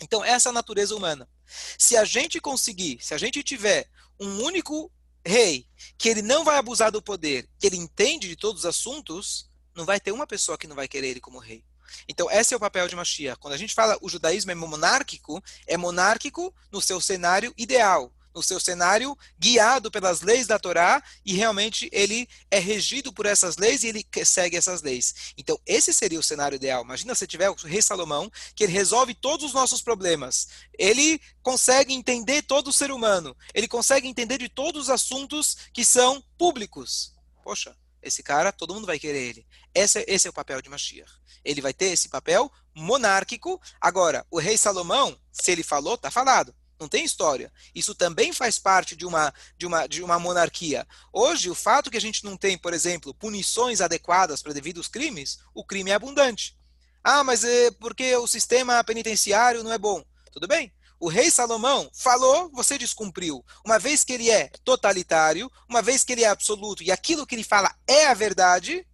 Então, 0.00 0.24
essa 0.24 0.48
é 0.48 0.50
a 0.50 0.52
natureza 0.52 0.94
humana. 0.94 1.28
Se 1.76 1.96
a 1.96 2.04
gente 2.04 2.40
conseguir, 2.40 2.98
se 3.00 3.14
a 3.14 3.18
gente 3.18 3.42
tiver 3.42 3.88
um 4.20 4.42
único 4.42 4.92
rei 5.24 5.66
que 5.98 6.08
ele 6.08 6.22
não 6.22 6.44
vai 6.44 6.56
abusar 6.56 6.92
do 6.92 7.02
poder, 7.02 7.48
que 7.58 7.66
ele 7.66 7.76
entende 7.76 8.28
de 8.28 8.36
todos 8.36 8.60
os 8.60 8.66
assuntos, 8.66 9.50
não 9.74 9.84
vai 9.84 9.98
ter 9.98 10.12
uma 10.12 10.26
pessoa 10.26 10.56
que 10.56 10.68
não 10.68 10.76
vai 10.76 10.86
querer 10.86 11.08
ele 11.08 11.20
como 11.20 11.38
rei. 11.38 11.64
Então, 12.08 12.30
esse 12.30 12.54
é 12.54 12.56
o 12.56 12.60
papel 12.60 12.88
de 12.88 12.96
Mashiach. 12.96 13.38
Quando 13.38 13.54
a 13.54 13.58
gente 13.58 13.74
fala 13.74 13.98
o 14.00 14.08
judaísmo 14.08 14.50
é 14.50 14.54
monárquico, 14.54 15.42
é 15.66 15.76
monárquico 15.76 16.54
no 16.70 16.80
seu 16.80 17.00
cenário 17.00 17.52
ideal, 17.56 18.12
no 18.36 18.42
seu 18.42 18.60
cenário 18.60 19.16
guiado 19.38 19.90
pelas 19.90 20.20
leis 20.20 20.46
da 20.46 20.58
Torá 20.58 21.02
e 21.24 21.32
realmente 21.32 21.88
ele 21.90 22.28
é 22.50 22.58
regido 22.58 23.10
por 23.10 23.24
essas 23.24 23.56
leis 23.56 23.82
e 23.82 23.88
ele 23.88 24.06
segue 24.24 24.58
essas 24.58 24.82
leis. 24.82 25.32
Então, 25.38 25.58
esse 25.64 25.92
seria 25.92 26.20
o 26.20 26.22
cenário 26.22 26.56
ideal. 26.56 26.84
Imagina 26.84 27.14
se 27.14 27.26
tiver 27.26 27.48
o 27.48 27.54
rei 27.54 27.80
Salomão, 27.80 28.30
que 28.54 28.64
ele 28.64 28.72
resolve 28.74 29.14
todos 29.14 29.46
os 29.46 29.54
nossos 29.54 29.80
problemas. 29.80 30.48
Ele 30.78 31.18
consegue 31.42 31.94
entender 31.94 32.42
todo 32.42 32.68
o 32.68 32.72
ser 32.72 32.90
humano. 32.90 33.34
Ele 33.54 33.66
consegue 33.66 34.06
entender 34.06 34.36
de 34.36 34.50
todos 34.50 34.82
os 34.82 34.90
assuntos 34.90 35.56
que 35.72 35.84
são 35.84 36.22
públicos. 36.36 37.14
Poxa, 37.42 37.74
esse 38.06 38.22
cara, 38.22 38.52
todo 38.52 38.74
mundo 38.74 38.86
vai 38.86 38.98
querer 38.98 39.28
ele. 39.28 39.46
Esse, 39.74 40.04
esse 40.06 40.26
é 40.26 40.30
o 40.30 40.32
papel 40.32 40.62
de 40.62 40.68
Mashiach. 40.68 41.10
Ele 41.44 41.60
vai 41.60 41.74
ter 41.74 41.86
esse 41.86 42.08
papel 42.08 42.50
monárquico. 42.74 43.60
Agora, 43.80 44.26
o 44.30 44.38
rei 44.38 44.56
Salomão, 44.56 45.18
se 45.32 45.50
ele 45.50 45.62
falou, 45.62 45.98
tá 45.98 46.10
falado. 46.10 46.54
Não 46.78 46.88
tem 46.88 47.04
história. 47.04 47.50
Isso 47.74 47.94
também 47.94 48.32
faz 48.32 48.58
parte 48.58 48.94
de 48.94 49.06
uma, 49.06 49.32
de 49.56 49.66
uma, 49.66 49.86
de 49.86 50.02
uma 50.02 50.18
monarquia. 50.18 50.86
Hoje, 51.12 51.48
o 51.48 51.54
fato 51.54 51.90
que 51.90 51.96
a 51.96 52.00
gente 52.00 52.24
não 52.24 52.36
tem, 52.36 52.58
por 52.58 52.74
exemplo, 52.74 53.14
punições 53.14 53.80
adequadas 53.80 54.42
para 54.42 54.52
devidos 54.52 54.86
crimes, 54.86 55.38
o 55.54 55.64
crime 55.64 55.90
é 55.90 55.94
abundante. 55.94 56.56
Ah, 57.02 57.24
mas 57.24 57.44
é 57.44 57.70
porque 57.70 58.14
o 58.16 58.26
sistema 58.26 58.82
penitenciário 58.84 59.62
não 59.62 59.72
é 59.72 59.78
bom. 59.78 60.04
Tudo 60.32 60.46
bem. 60.46 60.72
O 60.98 61.08
rei 61.08 61.30
Salomão 61.30 61.90
falou, 61.92 62.50
você 62.50 62.78
descumpriu. 62.78 63.44
Uma 63.64 63.78
vez 63.78 64.02
que 64.02 64.12
ele 64.12 64.30
é 64.30 64.48
totalitário, 64.64 65.50
uma 65.68 65.82
vez 65.82 66.02
que 66.02 66.12
ele 66.12 66.24
é 66.24 66.28
absoluto 66.28 66.82
e 66.82 66.90
aquilo 66.90 67.26
que 67.26 67.34
ele 67.34 67.44
fala 67.44 67.74
é 67.86 68.06
a 68.06 68.14
verdade, 68.14 68.86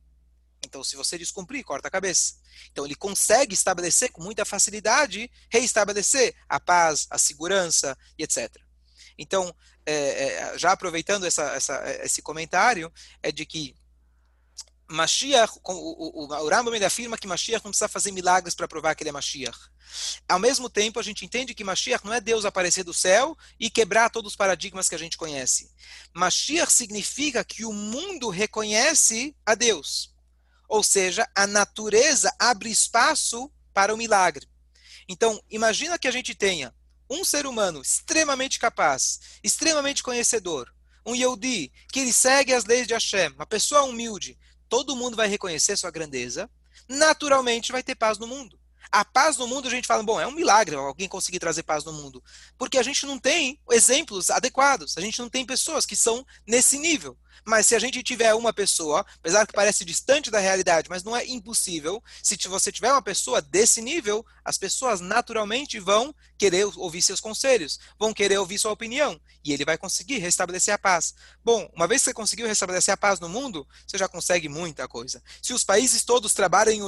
então 0.65 0.83
se 0.83 0.97
você 0.97 1.17
descumprir, 1.17 1.65
corta 1.65 1.88
a 1.88 1.91
cabeça. 1.91 2.35
Então 2.71 2.85
ele 2.85 2.95
consegue 2.95 3.55
estabelecer 3.55 4.11
com 4.11 4.23
muita 4.23 4.45
facilidade, 4.45 5.31
reestabelecer 5.49 6.35
a 6.49 6.59
paz, 6.59 7.07
a 7.11 7.19
segurança 7.19 7.97
e 8.19 8.25
etc. 8.25 8.51
Então, 9.17 9.55
é, 9.85 9.95
é, 9.95 10.59
já 10.59 10.73
aproveitando 10.73 11.27
essa, 11.27 11.45
essa, 11.55 11.83
esse 12.03 12.23
comentário, 12.23 12.93
é 13.23 13.31
de 13.31 13.45
que 13.45 13.77
Mashiach, 14.93 15.59
o, 15.65 15.73
o, 15.73 16.25
o, 16.25 16.49
Rambam 16.49 16.75
afirma 16.85 17.17
que 17.17 17.27
Mashiach 17.27 17.65
não 17.65 17.71
precisa 17.71 17.89
fazer 17.89 18.13
milagres 18.13 18.55
para 18.55 18.69
provar 18.69 18.95
que 18.95 19.03
ele 19.03 19.09
é 19.11 19.13
Mashiach. 19.13 19.59
Ao 20.29 20.39
mesmo 20.39 20.69
tempo, 20.69 21.01
a 21.01 21.03
gente 21.03 21.25
entende 21.25 21.55
que 21.55 21.65
Mashiach 21.65 22.05
não 22.05 22.13
é 22.13 22.21
Deus 22.21 22.45
aparecer 22.45 22.85
do 22.85 22.93
céu 22.93 23.37
e 23.59 23.71
quebrar 23.71 24.11
todos 24.11 24.33
os 24.33 24.37
paradigmas 24.37 24.89
que 24.89 24.95
a 24.95 24.99
gente 24.99 25.17
conhece. 25.17 25.71
Mashiach 26.15 26.71
significa 26.71 27.43
que 27.43 27.65
o 27.65 27.73
mundo 27.73 28.29
reconhece 28.29 29.35
a 29.47 29.55
Deus. 29.55 30.15
Ou 30.69 30.83
seja, 30.83 31.29
a 31.35 31.47
natureza 31.47 32.35
abre 32.39 32.71
espaço 32.71 33.51
para 33.73 33.95
o 33.95 33.97
milagre. 33.97 34.47
Então, 35.09 35.43
imagina 35.51 35.99
que 35.99 36.09
a 36.09 36.13
gente 36.13 36.35
tenha 36.35 36.75
um 37.09 37.25
ser 37.25 37.47
humano 37.47 37.83
extremamente 37.83 38.59
capaz, 38.59 39.21
extremamente 39.43 40.03
conhecedor, 40.03 40.73
um 41.05 41.15
Yehudi, 41.15 41.73
que 41.93 42.01
ele 42.01 42.13
segue 42.13 42.55
as 42.55 42.65
leis 42.65 42.87
de 42.87 42.95
Hashem, 42.95 43.33
uma 43.33 43.47
pessoa 43.47 43.83
humilde, 43.83 44.39
todo 44.73 44.97
mundo 44.97 45.19
vai 45.19 45.29
reconhecer 45.29 45.77
sua 45.77 45.91
grandeza, 45.91 46.49
naturalmente 46.89 47.73
vai 47.73 47.83
ter 47.83 47.95
paz 47.95 48.17
no 48.17 48.27
mundo. 48.27 48.59
A 48.91 49.05
paz 49.05 49.37
no 49.37 49.47
mundo, 49.47 49.69
a 49.69 49.71
gente 49.71 49.87
fala, 49.87 50.03
bom, 50.03 50.19
é 50.19 50.27
um 50.27 50.33
milagre 50.33 50.75
alguém 50.75 51.07
conseguir 51.07 51.39
trazer 51.39 51.63
paz 51.63 51.85
no 51.85 51.93
mundo. 51.93 52.25
Porque 52.57 52.79
a 52.79 52.83
gente 52.83 53.05
não 53.05 53.19
tem 53.19 53.61
exemplos 53.71 54.31
adequados, 54.31 54.97
a 54.97 55.03
gente 55.03 55.19
não 55.19 55.29
tem 55.29 55.45
pessoas 55.45 55.85
que 55.85 55.95
são 55.95 56.25
nesse 56.47 56.79
nível. 56.79 57.19
Mas 57.45 57.66
se 57.66 57.75
a 57.75 57.79
gente 57.79 58.03
tiver 58.03 58.35
uma 58.35 58.53
pessoa, 58.53 59.05
apesar 59.16 59.47
que 59.47 59.53
parece 59.53 59.85
distante 59.85 60.31
da 60.31 60.38
realidade, 60.38 60.88
mas 60.88 61.03
não 61.03 61.16
é 61.16 61.25
impossível, 61.27 62.03
se 62.23 62.37
você 62.49 62.71
tiver 62.71 62.92
uma 62.92 63.03
pessoa 63.03 63.40
desse 63.40 63.81
nível, 63.81 64.25
as 64.45 64.59
pessoas 64.59 65.01
naturalmente 65.01 65.79
vão 65.79 66.14
querer 66.37 66.66
ouvir 66.77 67.03
seus 67.03 67.21
conselhos, 67.21 67.79
vão 67.99 68.12
querer 68.12 68.38
ouvir 68.38 68.59
sua 68.59 68.73
opinião, 68.73 69.21
e 69.45 69.53
ele 69.53 69.64
vai 69.64 69.79
conseguir 69.79 70.18
restabelecer 70.18 70.75
a 70.75 70.79
paz. 70.79 71.14
Bom, 71.45 71.71
uma 71.75 71.87
vez 71.87 72.01
que 72.01 72.07
você 72.07 72.14
conseguiu 72.14 72.47
restabelecer 72.47 72.92
a 72.92 72.97
paz 72.97 73.21
no 73.21 73.29
mundo, 73.29 73.66
você 73.87 73.97
já 73.97 74.09
consegue 74.09 74.49
muita 74.49 74.88
coisa. 74.88 75.23
Se 75.40 75.53
os 75.53 75.62
países 75.62 76.03
todos 76.03 76.35
trabalharem 76.35 76.81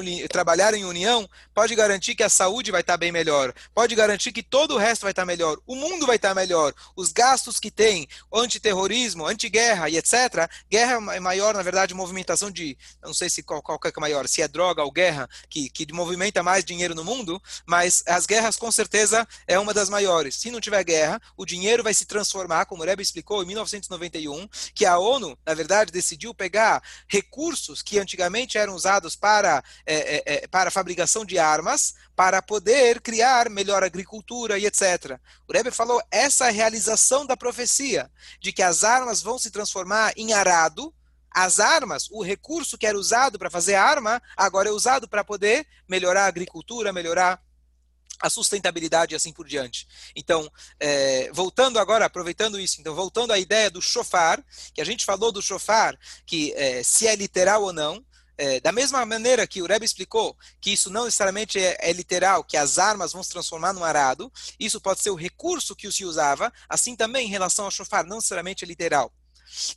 em, 0.80 0.85
união, 0.85 1.28
pode 1.54 1.74
garantir 1.74 2.14
que 2.14 2.22
a 2.22 2.28
saúde 2.28 2.70
vai 2.70 2.80
estar 2.80 2.96
bem 2.96 3.12
melhor, 3.12 3.54
pode 3.72 3.94
garantir 3.94 4.33
que 4.33 4.42
todo 4.42 4.74
o 4.74 4.78
resto 4.78 5.02
vai 5.02 5.12
estar 5.12 5.24
melhor, 5.24 5.59
o 5.66 5.76
mundo 5.76 6.07
vai 6.07 6.16
estar 6.16 6.35
melhor, 6.35 6.74
os 6.96 7.12
gastos 7.12 7.61
que 7.61 7.70
tem, 7.70 8.09
antiterrorismo, 8.33 9.26
antiguerra 9.26 9.88
e 9.88 9.96
etc., 9.96 10.34
guerra 10.70 11.14
é 11.14 11.20
maior, 11.20 11.55
na 11.55 11.62
verdade, 11.62 11.94
movimentação 11.94 12.51
de, 12.51 12.77
não 13.03 13.14
sei 13.14 13.29
se 13.31 13.42
qual, 13.42 13.62
qual 13.62 13.79
é 13.85 14.01
maior, 14.01 14.29
se 14.29 14.42
é 14.42 14.49
droga 14.49 14.83
ou 14.83 14.90
guerra, 14.90 15.29
que, 15.49 15.68
que 15.70 15.90
movimenta 15.92 16.42
mais 16.42 16.64
dinheiro 16.64 16.94
no 16.94 17.05
mundo, 17.05 17.40
mas 17.66 18.03
as 18.07 18.27
guerras 18.27 18.57
com 18.57 18.70
certeza 18.70 19.27
é 19.47 19.59
uma 19.59 19.75
das 19.75 19.88
maiores. 19.88 20.37
Se 20.37 20.51
não 20.51 20.61
tiver 20.61 20.83
guerra, 20.85 21.20
o 21.37 21.44
dinheiro 21.44 21.83
vai 21.83 21.94
se 21.94 22.05
transformar, 22.05 22.66
como 22.66 22.83
o 22.83 22.87
Rebbe 22.87 23.03
explicou 23.03 23.42
em 23.42 23.47
1991, 23.47 24.49
que 24.75 24.85
a 24.85 24.99
ONU, 24.99 25.38
na 25.47 25.55
verdade, 25.55 25.92
decidiu 25.92 26.35
pegar 26.35 26.83
recursos 27.09 27.83
que 27.83 27.99
antigamente 27.99 28.59
eram 28.59 28.75
usados 28.75 29.16
para, 29.16 29.62
é, 29.87 30.16
é, 30.16 30.23
é 30.44 30.49
para 30.49 30.70
fabricação 30.70 31.25
de 31.25 31.38
armas, 31.38 31.94
para 32.16 32.40
poder 32.40 33.01
criar 33.01 33.51
melhor 33.51 33.83
agricultura 33.83 34.59
e 34.59 34.66
etc. 34.66 35.18
O 35.49 35.53
Rebbe 35.53 35.70
falou 35.70 36.01
essa 36.11 36.49
é 36.49 36.51
realização 36.51 37.27
da 37.27 37.37
profecia, 37.37 38.11
de 38.40 38.53
que 38.53 38.62
as 38.62 38.85
armas 38.85 39.20
vão 39.23 39.38
se 39.38 39.51
transformar 39.51 40.12
em 40.16 40.23
arado, 40.32 40.94
as 41.30 41.58
armas, 41.58 42.08
o 42.10 42.22
recurso 42.22 42.78
que 42.78 42.87
era 42.87 42.98
usado 42.98 43.38
para 43.38 43.50
fazer 43.50 43.74
arma, 43.74 44.22
agora 44.37 44.68
é 44.68 44.72
usado 44.72 45.08
para 45.08 45.24
poder 45.24 45.66
melhorar 45.88 46.24
a 46.24 46.28
agricultura, 46.28 46.92
melhorar 46.92 47.42
a 48.20 48.30
sustentabilidade 48.30 49.14
e 49.14 49.16
assim 49.16 49.32
por 49.32 49.46
diante. 49.46 49.87
Então, 50.14 50.48
é, 50.78 51.30
voltando 51.32 51.78
agora, 51.78 52.04
aproveitando 52.04 52.58
isso, 52.60 52.80
então, 52.80 52.94
voltando 52.94 53.32
à 53.32 53.38
ideia 53.38 53.68
do 53.68 53.82
chofar, 53.82 54.42
que 54.72 54.80
a 54.80 54.84
gente 54.84 55.04
falou 55.04 55.32
do 55.32 55.42
chofar, 55.42 55.98
que 56.24 56.52
é, 56.54 56.82
se 56.82 57.06
é 57.06 57.16
literal 57.16 57.62
ou 57.62 57.72
não, 57.72 58.04
é, 58.37 58.60
da 58.60 58.72
mesma 58.72 59.04
maneira 59.06 59.46
que 59.46 59.62
o 59.62 59.66
Rebbe 59.66 59.84
explicou 59.84 60.37
que 60.60 60.72
isso 60.72 60.90
não 60.90 61.04
necessariamente 61.04 61.58
é, 61.58 61.76
é, 61.80 61.92
literal, 61.92 62.42
que 62.42 62.56
as 62.56 62.78
armas 62.78 63.12
vão 63.12 63.22
se 63.22 63.30
transformar 63.30 63.72
num 63.72 63.84
arado, 63.84 64.32
isso 64.58 64.80
pode 64.80 65.00
ser 65.00 65.10
o 65.10 65.14
recurso 65.14 65.76
que 65.76 65.90
se 65.90 66.04
usava, 66.04 66.52
assim 66.68 66.96
também 66.96 67.26
em 67.26 67.30
relação 67.30 67.64
ao 67.64 67.70
chofar, 67.70 68.04
não 68.04 68.16
necessariamente 68.16 68.64
é 68.64 68.68
literal. 68.68 69.12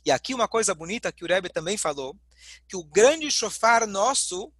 E 0.04 0.10
aqui 0.10 0.34
uma 0.34 0.48
coisa 0.48 0.74
bonita 0.74 1.12
que 1.12 1.24
o 1.24 1.28
Rebbe 1.28 1.48
também 1.48 1.76
falou, 1.76 2.16
que 2.68 2.76
o 2.76 2.84
grande 2.84 3.30
chofar 3.30 3.86
nosso, 3.86 4.52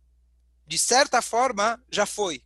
de 0.67 0.79
certa 0.79 1.23
forma, 1.23 1.83
já 1.91 2.07
foi. 2.07 2.45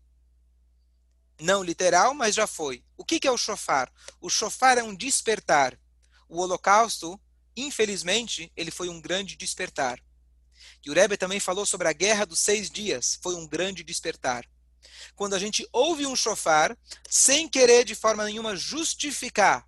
Não 1.41 1.63
literal, 1.63 2.15
mas 2.15 2.35
já 2.35 2.47
foi. 2.47 2.85
O 2.97 3.05
que, 3.05 3.19
que 3.19 3.27
é 3.27 3.31
o 3.31 3.39
chofar? 3.39 3.93
O 4.21 4.31
chofar 4.31 4.79
é 4.79 4.83
um 4.83 4.95
despertar. 4.95 5.79
O 6.29 6.41
holocausto, 6.41 7.21
infelizmente, 7.57 8.53
ele 8.57 8.71
foi 8.71 8.89
um 8.89 9.01
grande 9.01 9.37
despertar. 9.37 10.01
E 10.85 10.91
o 10.91 10.95
Rebbe 10.95 11.17
também 11.17 11.41
falou 11.41 11.67
sobre 11.67 11.89
a 11.89 11.93
guerra 11.93 12.25
dos 12.25 12.41
seis 12.41 12.71
dias. 12.71 13.19
Foi 13.23 13.35
um 13.35 13.47
grande 13.47 13.83
despertar. 13.83 14.45
Quando 15.15 15.35
a 15.35 15.39
gente 15.39 15.67
ouve 15.73 16.07
um 16.07 16.17
chofar, 16.17 16.77
sem 17.09 17.49
querer 17.49 17.85
de 17.85 17.95
forma 17.95 18.25
nenhuma 18.25 18.57
justificar, 18.57 19.67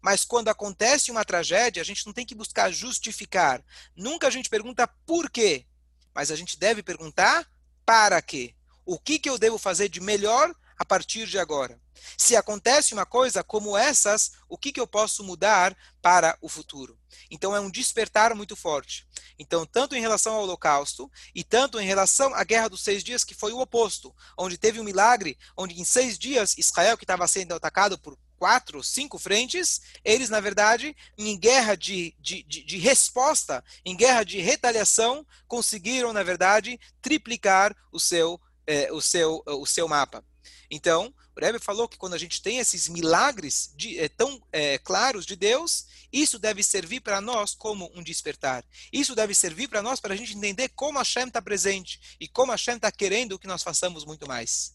mas 0.00 0.24
quando 0.24 0.48
acontece 0.48 1.10
uma 1.10 1.24
tragédia, 1.24 1.80
a 1.80 1.84
gente 1.84 2.04
não 2.06 2.12
tem 2.12 2.26
que 2.26 2.34
buscar 2.34 2.72
justificar. 2.72 3.64
Nunca 3.94 4.26
a 4.26 4.30
gente 4.30 4.48
pergunta 4.48 4.86
por 5.06 5.30
quê, 5.30 5.66
mas 6.14 6.30
a 6.30 6.36
gente 6.36 6.58
deve 6.58 6.82
perguntar 6.82 7.46
para 7.84 8.20
quê. 8.22 8.54
O 8.84 8.98
que, 8.98 9.18
que 9.18 9.28
eu 9.28 9.38
devo 9.38 9.58
fazer 9.58 9.88
de 9.88 10.00
melhor 10.00 10.54
a 10.78 10.84
partir 10.84 11.26
de 11.26 11.38
agora? 11.38 11.80
Se 12.16 12.36
acontece 12.36 12.94
uma 12.94 13.06
coisa 13.06 13.42
como 13.42 13.76
essas, 13.76 14.32
o 14.48 14.56
que, 14.56 14.72
que 14.72 14.80
eu 14.80 14.86
posso 14.86 15.24
mudar 15.24 15.76
para 16.00 16.36
o 16.40 16.48
futuro? 16.48 16.98
Então 17.30 17.54
é 17.54 17.60
um 17.60 17.70
despertar 17.70 18.34
muito 18.34 18.54
forte. 18.54 19.06
Então, 19.38 19.66
tanto 19.66 19.94
em 19.94 20.00
relação 20.00 20.34
ao 20.34 20.42
Holocausto 20.42 21.10
e 21.34 21.42
tanto 21.42 21.80
em 21.80 21.86
relação 21.86 22.34
à 22.34 22.44
Guerra 22.44 22.68
dos 22.68 22.82
Seis 22.82 23.02
Dias, 23.02 23.24
que 23.24 23.34
foi 23.34 23.52
o 23.52 23.60
oposto, 23.60 24.14
onde 24.38 24.56
teve 24.56 24.80
um 24.80 24.84
milagre, 24.84 25.38
onde 25.56 25.80
em 25.80 25.84
seis 25.84 26.18
dias 26.18 26.56
Israel, 26.56 26.96
que 26.96 27.04
estava 27.04 27.26
sendo 27.26 27.54
atacado 27.54 27.98
por 27.98 28.16
quatro, 28.38 28.82
cinco 28.82 29.18
frentes, 29.18 29.80
eles, 30.04 30.30
na 30.30 30.40
verdade, 30.40 30.96
em 31.16 31.38
guerra 31.38 31.74
de, 31.74 32.14
de, 32.18 32.42
de, 32.42 32.64
de, 32.64 32.78
resposta, 32.78 33.64
em 33.84 33.96
guerra 33.96 34.24
de 34.24 34.38
retaliação, 34.40 35.26
conseguiram, 35.46 36.12
na 36.12 36.22
verdade, 36.22 36.78
triplicar 37.00 37.74
o 37.92 37.98
seu, 37.98 38.40
eh, 38.66 38.92
o 38.92 39.00
seu, 39.00 39.42
o 39.46 39.66
seu 39.66 39.88
mapa. 39.88 40.24
Então, 40.70 41.14
o 41.36 41.40
Rebbe 41.40 41.58
falou 41.58 41.86
que 41.86 41.98
quando 41.98 42.14
a 42.14 42.18
gente 42.18 42.40
tem 42.40 42.58
esses 42.58 42.88
milagres 42.88 43.70
de, 43.76 43.98
é, 43.98 44.08
tão 44.08 44.40
é, 44.50 44.78
claros 44.78 45.26
de 45.26 45.36
Deus, 45.36 45.86
isso 46.10 46.38
deve 46.38 46.62
servir 46.62 47.00
para 47.00 47.20
nós 47.20 47.54
como 47.54 47.90
um 47.94 48.02
despertar. 48.02 48.64
Isso 48.90 49.14
deve 49.14 49.34
servir 49.34 49.68
para 49.68 49.82
nós 49.82 50.00
para 50.00 50.14
a 50.14 50.16
gente 50.16 50.34
entender 50.34 50.70
como 50.70 50.98
a 50.98 51.02
Hashem 51.02 51.26
está 51.26 51.42
presente 51.42 52.16
e 52.18 52.26
como 52.26 52.52
a 52.52 52.54
Hashem 52.54 52.76
está 52.76 52.90
querendo 52.90 53.38
que 53.38 53.46
nós 53.46 53.62
façamos 53.62 54.04
muito 54.04 54.26
mais. 54.26 54.74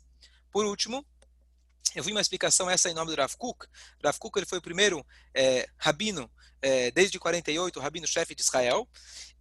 Por 0.52 0.66
último, 0.66 1.06
eu 1.96 2.04
vi 2.04 2.12
uma 2.12 2.22
explicação 2.22 2.70
essa 2.70 2.90
em 2.90 2.94
nome 2.94 3.12
do 3.12 3.20
Rav 3.20 3.36
Kuk. 3.38 3.66
Rav 4.04 4.18
Kuk 4.18 4.38
ele 4.40 4.46
foi 4.46 4.60
o 4.60 4.62
primeiro 4.62 5.06
é, 5.34 5.68
rabino, 5.78 6.30
é, 6.62 6.92
desde 6.92 7.20
48, 7.20 7.80
rabino-chefe 7.80 8.36
de 8.36 8.42
Israel. 8.42 8.88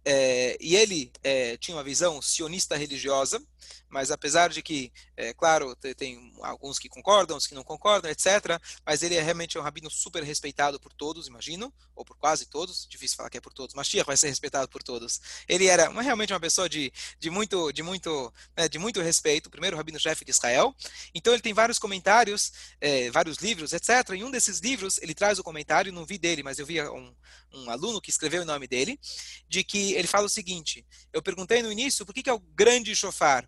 É, 0.03 0.57
e 0.59 0.75
ele 0.75 1.11
é, 1.23 1.57
tinha 1.57 1.77
uma 1.77 1.83
visão 1.83 2.21
sionista 2.21 2.75
religiosa, 2.75 3.41
mas 3.89 4.11
apesar 4.11 4.49
de 4.49 4.61
que, 4.61 4.91
é, 5.15 5.33
claro, 5.33 5.75
tem 5.75 6.33
alguns 6.41 6.79
que 6.79 6.89
concordam, 6.89 7.37
os 7.37 7.47
que 7.47 7.53
não 7.53 7.63
concordam, 7.63 8.09
etc., 8.09 8.59
mas 8.85 9.03
ele 9.03 9.15
é 9.15 9.21
realmente 9.21 9.57
um 9.57 9.61
rabino 9.61 9.89
super 9.89 10.23
respeitado 10.23 10.79
por 10.79 10.93
todos, 10.93 11.27
imagino, 11.27 11.73
ou 11.95 12.05
por 12.05 12.17
quase 12.17 12.45
todos, 12.45 12.87
difícil 12.89 13.17
falar 13.17 13.29
que 13.29 13.37
é 13.37 13.41
por 13.41 13.53
todos, 13.53 13.75
mas 13.75 13.87
Mashiach 13.87 14.07
vai 14.07 14.17
ser 14.17 14.27
respeitado 14.27 14.67
por 14.69 14.81
todos. 14.81 15.19
Ele 15.47 15.67
era 15.67 15.89
realmente 16.01 16.33
uma 16.33 16.39
pessoa 16.39 16.69
de, 16.69 16.91
de 17.19 17.29
muito, 17.29 17.71
de 17.71 17.83
muito, 17.83 18.33
né, 18.55 18.67
de 18.67 18.79
muito 18.79 19.01
respeito, 19.01 19.47
o 19.47 19.49
primeiro 19.51 19.75
rabino-chefe 19.75 20.23
de 20.23 20.31
Israel, 20.31 20.75
então 21.13 21.33
ele 21.33 21.41
tem 21.41 21.53
vários 21.53 21.77
comentários, 21.77 22.51
é, 22.79 23.11
vários 23.11 23.37
livros, 23.37 23.73
etc., 23.73 24.11
em 24.11 24.23
um 24.23 24.31
desses 24.31 24.59
livros 24.59 24.97
ele 25.01 25.13
traz 25.13 25.39
o 25.39 25.43
comentário, 25.43 25.91
não 25.91 26.05
vi 26.05 26.17
dele, 26.17 26.43
mas 26.43 26.59
eu 26.59 26.65
vi 26.65 26.81
um, 26.81 27.13
um 27.53 27.69
aluno 27.69 28.01
que 28.01 28.09
escreveu 28.09 28.43
o 28.43 28.45
nome 28.45 28.67
dele, 28.67 28.99
de 29.47 29.63
que 29.63 29.93
ele 29.93 30.07
fala 30.07 30.25
o 30.25 30.29
seguinte, 30.29 30.85
eu 31.11 31.21
perguntei 31.21 31.61
no 31.61 31.71
início, 31.71 32.05
por 32.05 32.13
que, 32.13 32.23
que 32.23 32.29
é 32.29 32.33
o 32.33 32.39
grande 32.39 32.95
chofar? 32.95 33.47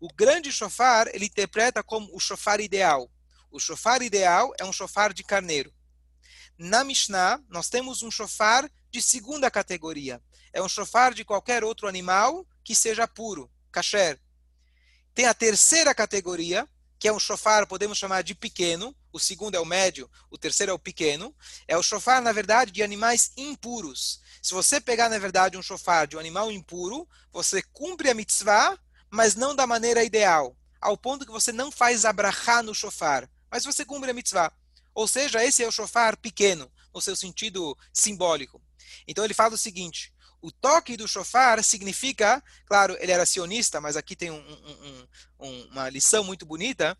O 0.00 0.08
grande 0.12 0.52
chofar, 0.52 1.08
ele 1.14 1.26
interpreta 1.26 1.82
como 1.82 2.08
o 2.14 2.20
chofar 2.20 2.60
ideal. 2.60 3.10
O 3.50 3.60
shofar 3.60 4.02
ideal 4.02 4.52
é 4.58 4.64
um 4.64 4.72
shofar 4.72 5.12
de 5.12 5.22
carneiro. 5.22 5.72
Na 6.58 6.84
Mishnah, 6.84 7.40
nós 7.48 7.68
temos 7.68 8.02
um 8.02 8.10
shofar 8.10 8.70
de 8.90 9.02
segunda 9.02 9.50
categoria. 9.50 10.22
É 10.52 10.62
um 10.62 10.68
shofar 10.68 11.12
de 11.12 11.24
qualquer 11.24 11.64
outro 11.64 11.88
animal 11.88 12.46
que 12.62 12.74
seja 12.74 13.08
puro, 13.08 13.50
kasher. 13.72 14.20
Tem 15.14 15.26
a 15.26 15.34
terceira 15.34 15.94
categoria, 15.94 16.68
que 16.98 17.08
é 17.08 17.12
um 17.12 17.18
shofar, 17.18 17.66
podemos 17.66 17.98
chamar 17.98 18.22
de 18.22 18.34
pequeno. 18.34 18.96
O 19.12 19.18
segundo 19.18 19.56
é 19.56 19.60
o 19.60 19.64
médio, 19.64 20.10
o 20.30 20.38
terceiro 20.38 20.70
é 20.70 20.74
o 20.74 20.78
pequeno. 20.78 21.34
É 21.68 21.76
o 21.76 21.82
shofar, 21.82 22.22
na 22.22 22.32
verdade, 22.32 22.70
de 22.70 22.82
animais 22.82 23.32
impuros. 23.36 24.20
Se 24.42 24.54
você 24.54 24.80
pegar, 24.80 25.08
na 25.08 25.18
verdade, 25.18 25.56
um 25.56 25.62
shofar 25.62 26.06
de 26.06 26.16
um 26.16 26.18
animal 26.18 26.50
impuro, 26.50 27.08
você 27.32 27.62
cumpre 27.62 28.10
a 28.10 28.14
mitzvah, 28.14 28.78
mas 29.14 29.36
não 29.36 29.54
da 29.54 29.66
maneira 29.66 30.04
ideal. 30.04 30.56
Ao 30.80 30.98
ponto 30.98 31.24
que 31.24 31.32
você 31.32 31.52
não 31.52 31.70
faz 31.70 32.04
abrahá 32.04 32.62
no 32.62 32.74
shofar, 32.74 33.30
mas 33.50 33.64
você 33.64 33.84
cumpre 33.84 34.10
a 34.10 34.14
mitzvah. 34.14 34.52
Ou 34.92 35.08
seja, 35.08 35.42
esse 35.42 35.62
é 35.62 35.68
o 35.68 35.72
shofar 35.72 36.16
pequeno, 36.16 36.70
no 36.92 37.00
seu 37.00 37.16
sentido 37.16 37.76
simbólico. 37.92 38.60
Então 39.06 39.24
ele 39.24 39.32
fala 39.32 39.54
o 39.54 39.58
seguinte: 39.58 40.12
o 40.42 40.50
toque 40.50 40.96
do 40.96 41.08
shofar 41.08 41.62
significa, 41.62 42.42
claro, 42.66 42.96
ele 43.00 43.12
era 43.12 43.24
sionista, 43.24 43.80
mas 43.80 43.96
aqui 43.96 44.14
tem 44.14 44.30
um, 44.30 44.36
um, 44.36 45.06
um, 45.40 45.62
uma 45.70 45.88
lição 45.88 46.22
muito 46.22 46.44
bonita 46.44 46.98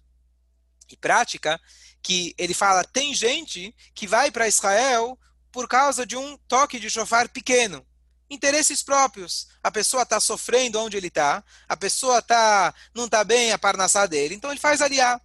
e 0.89 0.97
prática, 0.97 1.61
que 2.03 2.35
ele 2.39 2.55
fala: 2.55 2.85
tem 2.85 3.13
gente 3.15 3.75
que 3.95 4.07
vai 4.07 4.31
para 4.31 4.49
Israel 4.49 5.19
por 5.53 5.69
causa 5.69 6.07
de 6.07 6.17
um 6.17 6.37
toque 6.49 6.79
de 6.79 6.89
shofar 6.89 7.29
pequeno. 7.29 7.85
Interesses 8.31 8.83
próprios. 8.83 9.49
A 9.63 9.71
pessoa 9.71 10.03
está 10.03 10.19
sofrendo 10.19 10.81
onde 10.81 10.97
ele 10.97 11.09
está, 11.09 11.45
a 11.69 11.77
pessoa 11.77 12.23
tá, 12.23 12.75
não 12.95 13.05
está 13.05 13.23
bem 13.23 13.53
a 13.53 13.59
parnassá 13.59 14.07
dele, 14.07 14.35
então 14.35 14.51
ele 14.51 14.61
faz 14.61 14.81
aliar. 14.81 15.21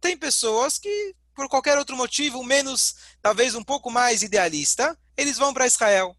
Tem 0.00 0.16
pessoas 0.16 0.78
que 0.78 1.14
por 1.34 1.48
qualquer 1.48 1.78
outro 1.78 1.96
motivo, 1.96 2.44
menos, 2.44 2.96
talvez 3.22 3.54
um 3.54 3.62
pouco 3.62 3.90
mais 3.90 4.22
idealista, 4.22 4.98
eles 5.16 5.38
vão 5.38 5.54
para 5.54 5.66
Israel. 5.66 6.16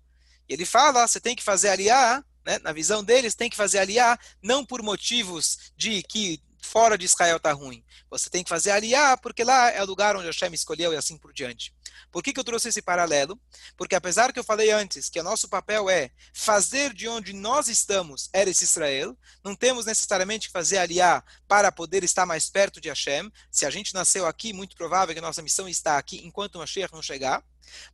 E 0.50 0.54
ele 0.54 0.66
fala, 0.66 1.08
você 1.08 1.20
tem 1.20 1.36
que 1.36 1.44
fazer 1.44 1.70
aliar, 1.70 2.26
né? 2.46 2.60
na 2.64 2.72
visão 2.72 3.04
deles, 3.04 3.36
tem 3.36 3.50
que 3.50 3.56
fazer 3.56 3.78
aliar, 3.78 4.20
não 4.42 4.66
por 4.66 4.82
motivos 4.82 5.72
de 5.78 6.02
que 6.04 6.42
fora 6.62 6.98
de 6.98 7.06
Israel 7.06 7.38
está 7.38 7.52
ruim. 7.52 7.84
Você 8.10 8.30
tem 8.30 8.44
que 8.44 8.50
fazer 8.50 8.72
aliar, 8.72 9.20
porque 9.20 9.44
lá 9.44 9.72
é 9.72 9.82
o 9.82 9.86
lugar 9.86 10.16
onde 10.16 10.28
Hashem 10.28 10.54
escolheu 10.54 10.94
e 10.94 10.96
assim 10.96 11.18
por 11.18 11.34
diante. 11.34 11.74
Por 12.12 12.22
que, 12.22 12.34
que 12.34 12.40
eu 12.40 12.44
trouxe 12.44 12.70
esse 12.70 12.82
paralelo? 12.82 13.40
Porque 13.78 13.96
apesar 13.96 14.34
que 14.34 14.40
eu 14.40 14.44
falei 14.44 14.72
antes 14.72 15.10
que 15.10 15.20
o 15.20 15.24
nosso 15.24 15.48
papel 15.48 15.90
é 15.90 16.12
fazer 16.34 16.94
de 16.94 17.08
onde 17.08 17.34
nós 17.34 17.68
estamos 17.68 18.30
Eres 18.34 18.62
Israel, 18.62 19.18
não 19.44 19.56
temos 19.56 19.86
necessariamente 19.86 20.48
que 20.48 20.54
fazer 20.54 20.78
aliar 20.78 21.24
para 21.48 21.72
poder 21.72 22.04
estar 22.04 22.26
mais 22.26 22.50
perto 22.50 22.82
de 22.82 22.90
Hashem. 22.90 23.32
Se 23.50 23.66
a 23.66 23.70
gente 23.70 23.94
nasceu 23.94 24.26
aqui, 24.26 24.54
muito 24.54 24.76
provável 24.76 25.14
que 25.14 25.20
a 25.20 25.24
nossa 25.24 25.42
missão 25.42 25.68
está 25.68 25.98
aqui 25.98 26.26
enquanto 26.26 26.56
o 26.56 26.60
Mashiach 26.60 26.94
não 26.94 27.02
chegar. 27.02 27.44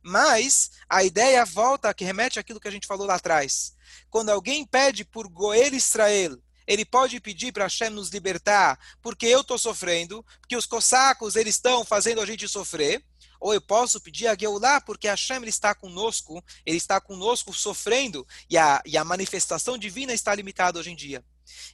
Mas 0.02 0.70
a 0.88 1.04
ideia 1.04 1.44
volta, 1.44 1.92
que 1.94 2.04
remete 2.04 2.38
àquilo 2.38 2.60
que 2.60 2.68
a 2.68 2.70
gente 2.70 2.86
falou 2.86 3.06
lá 3.06 3.14
atrás. 3.14 3.74
Quando 4.10 4.30
alguém 4.30 4.66
pede 4.66 5.04
por 5.04 5.28
Goel 5.28 5.74
Israel, 5.74 6.38
ele 6.68 6.84
pode 6.84 7.18
pedir 7.18 7.50
para 7.50 7.64
Hashem 7.64 7.88
nos 7.88 8.10
libertar, 8.10 8.78
porque 9.00 9.26
eu 9.26 9.40
estou 9.40 9.56
sofrendo, 9.58 10.24
porque 10.38 10.54
os 10.54 10.66
cossacos 10.66 11.34
eles 11.34 11.54
estão 11.54 11.82
fazendo 11.82 12.20
a 12.20 12.26
gente 12.26 12.46
sofrer. 12.46 13.02
Ou 13.40 13.54
eu 13.54 13.60
posso 13.60 14.00
pedir 14.00 14.26
a 14.26 14.36
Geulah, 14.36 14.80
porque 14.80 15.06
Hashem 15.06 15.36
ele 15.36 15.48
está 15.48 15.72
conosco, 15.72 16.44
ele 16.66 16.76
está 16.76 17.00
conosco 17.00 17.54
sofrendo, 17.54 18.26
e 18.50 18.58
a, 18.58 18.82
e 18.84 18.98
a 18.98 19.04
manifestação 19.04 19.78
divina 19.78 20.12
está 20.12 20.34
limitada 20.34 20.78
hoje 20.78 20.90
em 20.90 20.96
dia. 20.96 21.24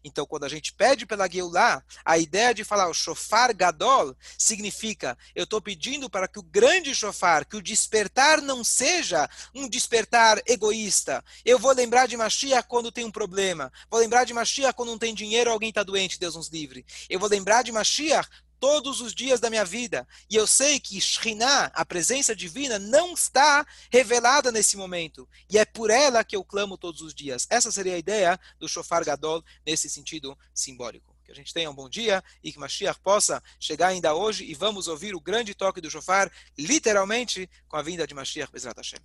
Então, 0.02 0.26
quando 0.26 0.44
a 0.44 0.48
gente 0.48 0.72
pede 0.72 1.06
pela 1.06 1.28
Geulah, 1.28 1.82
a 2.04 2.18
ideia 2.18 2.54
de 2.54 2.64
falar 2.64 2.88
o 2.88 2.94
shofar 2.94 3.54
gadol 3.54 4.16
significa, 4.38 5.16
eu 5.34 5.44
estou 5.44 5.60
pedindo 5.60 6.08
para 6.10 6.28
que 6.28 6.38
o 6.38 6.42
grande 6.42 6.94
shofar, 6.94 7.46
que 7.46 7.56
o 7.56 7.62
despertar 7.62 8.40
não 8.40 8.62
seja 8.62 9.28
um 9.54 9.68
despertar 9.68 10.42
egoísta. 10.46 11.24
Eu 11.44 11.58
vou 11.58 11.72
lembrar 11.72 12.06
de 12.06 12.16
Mashiach 12.16 12.68
quando 12.68 12.92
tem 12.92 13.04
um 13.04 13.10
problema. 13.10 13.72
Vou 13.90 14.00
lembrar 14.00 14.24
de 14.24 14.34
Mashiach 14.34 14.74
quando 14.74 14.90
não 14.90 14.98
tem 14.98 15.14
dinheiro 15.14 15.50
alguém 15.50 15.68
está 15.68 15.82
doente, 15.82 16.18
Deus 16.18 16.34
nos 16.34 16.48
livre. 16.48 16.84
Eu 17.08 17.18
vou 17.18 17.28
lembrar 17.28 17.62
de 17.62 17.72
Mashiach 17.72 18.28
todos 18.64 19.02
os 19.02 19.14
dias 19.14 19.40
da 19.40 19.50
minha 19.50 19.62
vida. 19.62 20.08
E 20.30 20.36
eu 20.36 20.46
sei 20.46 20.80
que 20.80 20.98
Shekhinah, 20.98 21.70
a 21.74 21.84
presença 21.84 22.34
divina, 22.34 22.78
não 22.78 23.12
está 23.12 23.66
revelada 23.92 24.50
nesse 24.50 24.74
momento. 24.74 25.28
E 25.50 25.58
é 25.58 25.66
por 25.66 25.90
ela 25.90 26.24
que 26.24 26.34
eu 26.34 26.42
clamo 26.42 26.78
todos 26.78 27.02
os 27.02 27.12
dias. 27.12 27.46
Essa 27.50 27.70
seria 27.70 27.94
a 27.94 27.98
ideia 27.98 28.40
do 28.58 28.66
Shofar 28.66 29.04
Gadol 29.04 29.44
nesse 29.66 29.90
sentido 29.90 30.34
simbólico. 30.54 31.14
Que 31.26 31.32
a 31.32 31.34
gente 31.34 31.52
tenha 31.52 31.70
um 31.70 31.74
bom 31.74 31.90
dia 31.90 32.24
e 32.42 32.50
que 32.50 32.58
Mashiach 32.58 32.98
possa 33.00 33.42
chegar 33.60 33.88
ainda 33.88 34.14
hoje 34.14 34.46
e 34.46 34.54
vamos 34.54 34.88
ouvir 34.88 35.14
o 35.14 35.20
grande 35.20 35.54
toque 35.54 35.78
do 35.78 35.90
Shofar, 35.90 36.32
literalmente, 36.56 37.50
com 37.68 37.76
a 37.76 37.82
vinda 37.82 38.06
de 38.06 38.14
Mashiach 38.14 38.50
Bezrat 38.50 38.78
Hashem. 38.78 39.00